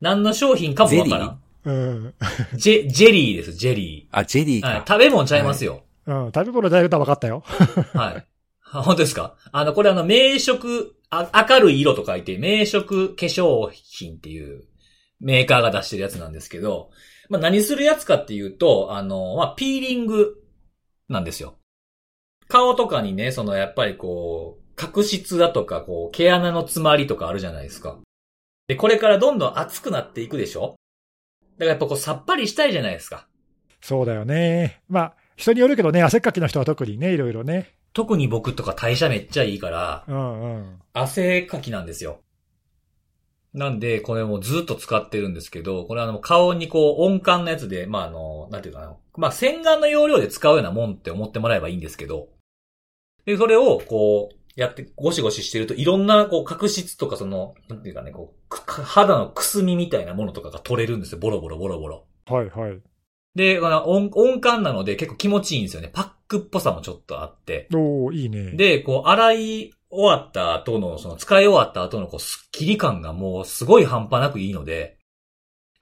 [0.00, 1.40] 何の商品かもわからん。
[1.64, 2.14] うん。
[2.54, 4.66] ジェ、ジェリーです、ジェリあ、ジェリーー。
[4.66, 4.84] はいか。。
[4.94, 5.82] 食べ物ちゃいますよ。
[6.06, 6.26] うん。
[6.34, 7.42] 食べ物大丈夫とは分かったよ。
[7.94, 8.26] はい。
[8.70, 9.36] あ本当ですか？
[9.52, 14.64] あの、これあの、明色、あ明るい色と書いて、明色化粧品っていう
[15.20, 16.90] メーカーが出してるやつなんですけど、
[17.30, 20.36] まあ何するやつかっていうと、あの、まあピーリング
[21.08, 21.56] なんですよ。
[22.46, 27.98] 顔とかにね、そのやっぱりこう、角質だとか、こう、毛穴の詰まりとかあるじゃないですか。
[28.68, 30.76] で、これからどんどん熱くなっていくでしょ？
[31.40, 33.26] だからやっぱこう、さっぱりしたいじゃないですか。
[33.80, 34.80] そうだよね。
[34.88, 37.74] まあ、人によるけどね、汗っかきの人は特にね、いろいろね。
[37.92, 40.78] 特に僕とか代謝めっちゃいいから、うんうん。
[40.92, 42.20] 汗かきなんですよ。
[43.54, 48.94] なんで、これもうずっと使ってるんですけど、これあの、顔にこう、温感のやつで、まああの、なんていうかな。
[49.16, 52.28] まあ洗顔の要領で使うようなもんって思ってもらえばいいんですけど、
[53.24, 61.18] で、それをこう、やって、ゴシゴシしてると、いろんな、こう、角質とかその、なんていうかね、こう、く肌のくすみみたいなものとかが取れるんですよ。
[61.20, 62.06] ボロボロボロボロ。
[62.26, 62.80] はいはい。
[63.36, 65.90] で、この温、温感なので結構気持ちいいんですよね。
[65.92, 67.68] パックっぽさもちょっとあって。
[67.72, 68.50] おー、いいね。
[68.56, 74.98] で、こう、洗い終わった後の、その使い終わった後のこう、スッキリ感がもうすごい半端なくいいので、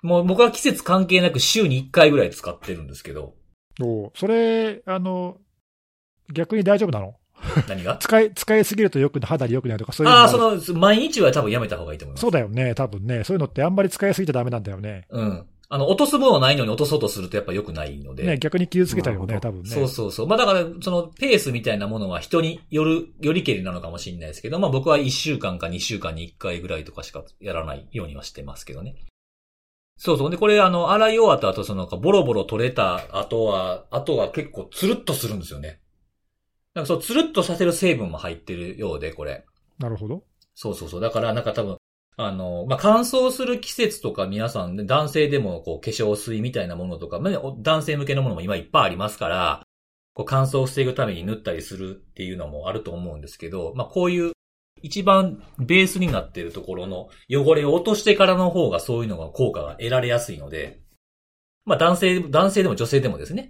[0.03, 3.35] もう僕は季節関係なく週に1回ぐらい使ってるんですけど、
[3.81, 5.39] おーそれ、あの、
[6.33, 7.14] 逆に大丈夫なの？
[7.68, 7.97] 何が？
[7.99, 12.20] 使い、使いすぎるとよく、肌に良くないとか、そういうのああ、その、毎日は多分やめた方がいいと思います。
[12.20, 13.24] そうだよね、多分ね。
[13.24, 15.07] そういうのってあんまり使いすぎちゃダメなんだよね。
[15.11, 15.47] うん。
[15.68, 18.22] あの、落とすものないのに落とそうとするとやっぱ良くないので。
[18.24, 19.68] ね、逆に傷つけちゃうよね、多分ね。
[19.68, 20.26] そうそうそう。
[20.28, 28.95] まあだから、そのペースみたいなものは人による、よりけりなのかもしれないですけど、まあ僕は1週間か2週間に1回ぐらいとかしかやらないようにはしてますけどね。
[29.99, 30.30] そうそう。
[30.30, 35.80] で、これあの、洗い終わった後、そのボロボロ取れた後は、後は結構ツルッとするんですよね。
[36.77, 39.47] なんかそう、ツルッとさせる成分も入ってるようで、これ。
[39.79, 40.24] なるほど。
[40.55, 41.01] そうそうそう。
[41.01, 41.79] だから、なんか多分、
[42.18, 49.62] あの、まあ、乾燥する季節とか皆さんね、男性でもこう化粧水みたいなものとか、まあお男性向けのものも今いっぱいありますから、
[50.12, 54.33] こう乾燥を防ぐために塗ったりするっていうのもあると思うんですけど、まあ、こういう
[54.83, 60.81] 一番ベースになっているところの汚れを落としてからの方がそういうのが効果が得られやすいので、
[61.64, 63.49] まあ、男性、男性でも女性でもですね、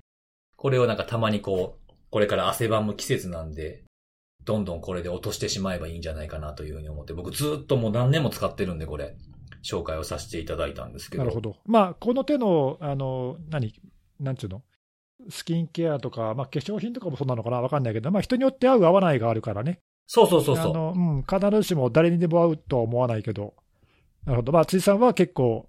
[0.56, 1.85] これをなんかたまにこう、
[2.16, 3.84] これから汗ばむ季節なんで、
[4.46, 9.18] どんどんこれで落としてしまえばいいんじゃないかなというふうに思って、僕ずっともう何年も使ってるんで、これ、
[9.62, 11.24] 紹介をさせていただいたんですけど。
[11.24, 11.56] なるほど。
[11.66, 13.74] まあ、この手の、あの、何、
[14.18, 14.62] なんちゅうの？
[15.28, 17.60] スキンケアとか、まあ、化粧品とかもそうなのかな？
[17.60, 19.80] わかんないけど、まあ、人によって合う合わないがあるからね。
[20.06, 20.70] そうそうそうそう。
[20.70, 23.52] あの、うん、必ずしも誰にでも合うとは思わないけど。
[24.24, 24.52] なるほど。
[24.52, 25.68] まあ、辻さんは結構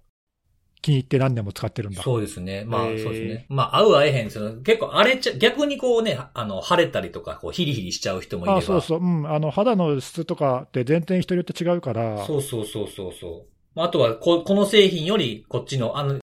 [0.80, 2.02] 気に入って何年も使ってるんだ。
[2.02, 2.64] そうですね。
[2.66, 3.46] まあ、そうですね。
[3.48, 4.54] まあ、合う合えへんですよ。
[4.62, 8.58] 結構荒れちゃ、逆にこうね、あの、腫れたりとか、こう、ヒリヒリしちゃう人もいれば。
[8.58, 8.98] あそうそう。
[9.00, 9.30] うん。
[9.30, 12.24] あの、肌の質とかって全然人によって違うから。
[12.26, 13.58] そうそうそうそうそう。
[13.74, 16.18] まああとはこ、この製品よりこっちの、あの、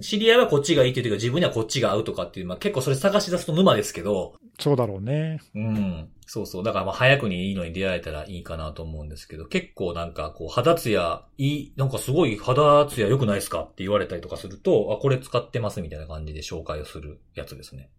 [0.00, 5.40] 知り合いはこっちがいいっていうか自分にはこっちが合うとかっていう、まあ結構それ探し出すと沼ですけど、そうだろうね。
[5.54, 6.08] うん。
[6.26, 6.64] そうそう。
[6.64, 17.90] だからまあ早くにいいのに出会えたらいいかなと思うんですけど、結構なんかこう肌ツヤ、いい、なんかすごい肌ツヤ良くないですかって言われたりとかすると、あ、これ使ってますみたいな感じで紹介をするやつですね。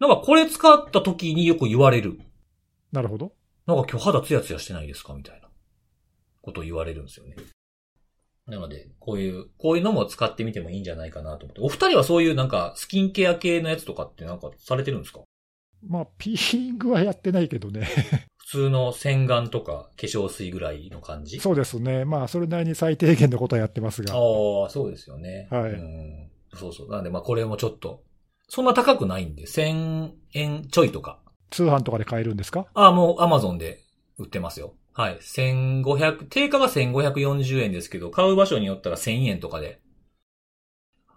[0.00, 2.20] なんかこれ使った時によく言われる。
[2.92, 3.32] なるほど。
[3.66, 5.48] なんか今日肌ツヤツヤしてないですかみたいな
[6.42, 7.36] ことを言われるんですよね。
[8.48, 11.60] なので、こういう、こういうのも使ってみてもいいんじゃないかなと思って。
[11.60, 15.20] お二人はそういうなんかスキンケア系のやつとかってなんかされてるんですか？
[15.86, 17.86] まあ、ピーリングはやってないけどね。
[18.38, 21.38] 普通の洗顔とか化粧水ぐらいの感じ？
[21.38, 22.04] そうですね。
[22.06, 24.14] まあ、それなりに最低限のことはやってますが。
[24.14, 25.46] ああ、そうですよね。
[25.50, 26.30] はいうん。
[26.54, 26.90] そうそう。
[26.90, 28.02] なんでまあこれもちょっと、
[28.48, 31.18] そんな高くないんで、1000円ちょいとか。
[31.50, 32.66] 通販とかで買えるんですか？
[32.72, 33.82] ああ、もう Amazon で
[34.16, 34.72] 売ってますよ。
[34.98, 35.18] はい。
[35.20, 39.80] 1500、定価が1540円ですけど、買う場所によったら1000円とかで。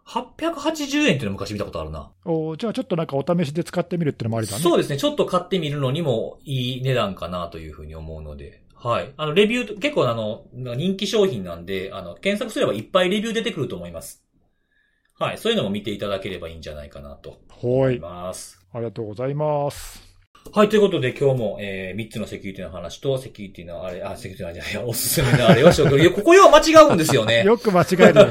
[0.05, 2.11] 880円っていうの昔見たことあるな。
[2.25, 4.63] おじゃあちょっとなんかお試しで使ってみるってのもありだね。
[4.63, 4.97] そうですね。
[4.97, 8.63] ちょっと買ってみるのにもいい値段かなというふうに思うので。
[8.75, 9.13] はい。
[9.17, 14.23] あの、レビュー、結構あの、人気商品なんで、あの、検索すればいっぱいレビュー出てくると思います。
[15.19, 15.37] はい。
[15.37, 17.41] そういうのも見ていただければいいんじゃないかなと
[17.75, 17.99] 思はいい。
[17.99, 18.59] ます。
[18.73, 20.10] ありがとうございます。
[20.53, 20.69] はい。
[20.69, 25.99] ということで今日も、えー、3つのセキュリティの話と、セキュリティのあれ、あ、セキュリティのあれじゃないや、おすすめのあれを紹介。
[25.99, 27.43] いや、ここよう間違うんですよね。
[27.45, 28.29] よく間違えるよね。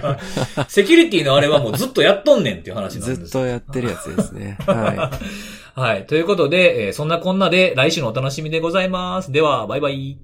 [0.68, 3.26] セキュリティのあれはもうずっとやっとんねんっていう話なんです。
[3.26, 4.56] ずっとやってるやつですね。
[4.66, 5.10] は
[5.74, 6.06] はい。
[6.06, 9.32] ということで、えーそんなこんなで来週のお楽しみでございます。
[9.32, 9.94] では、バイバイ。
[9.94, 10.18] い。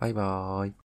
[0.00, 0.83] バイバーイ。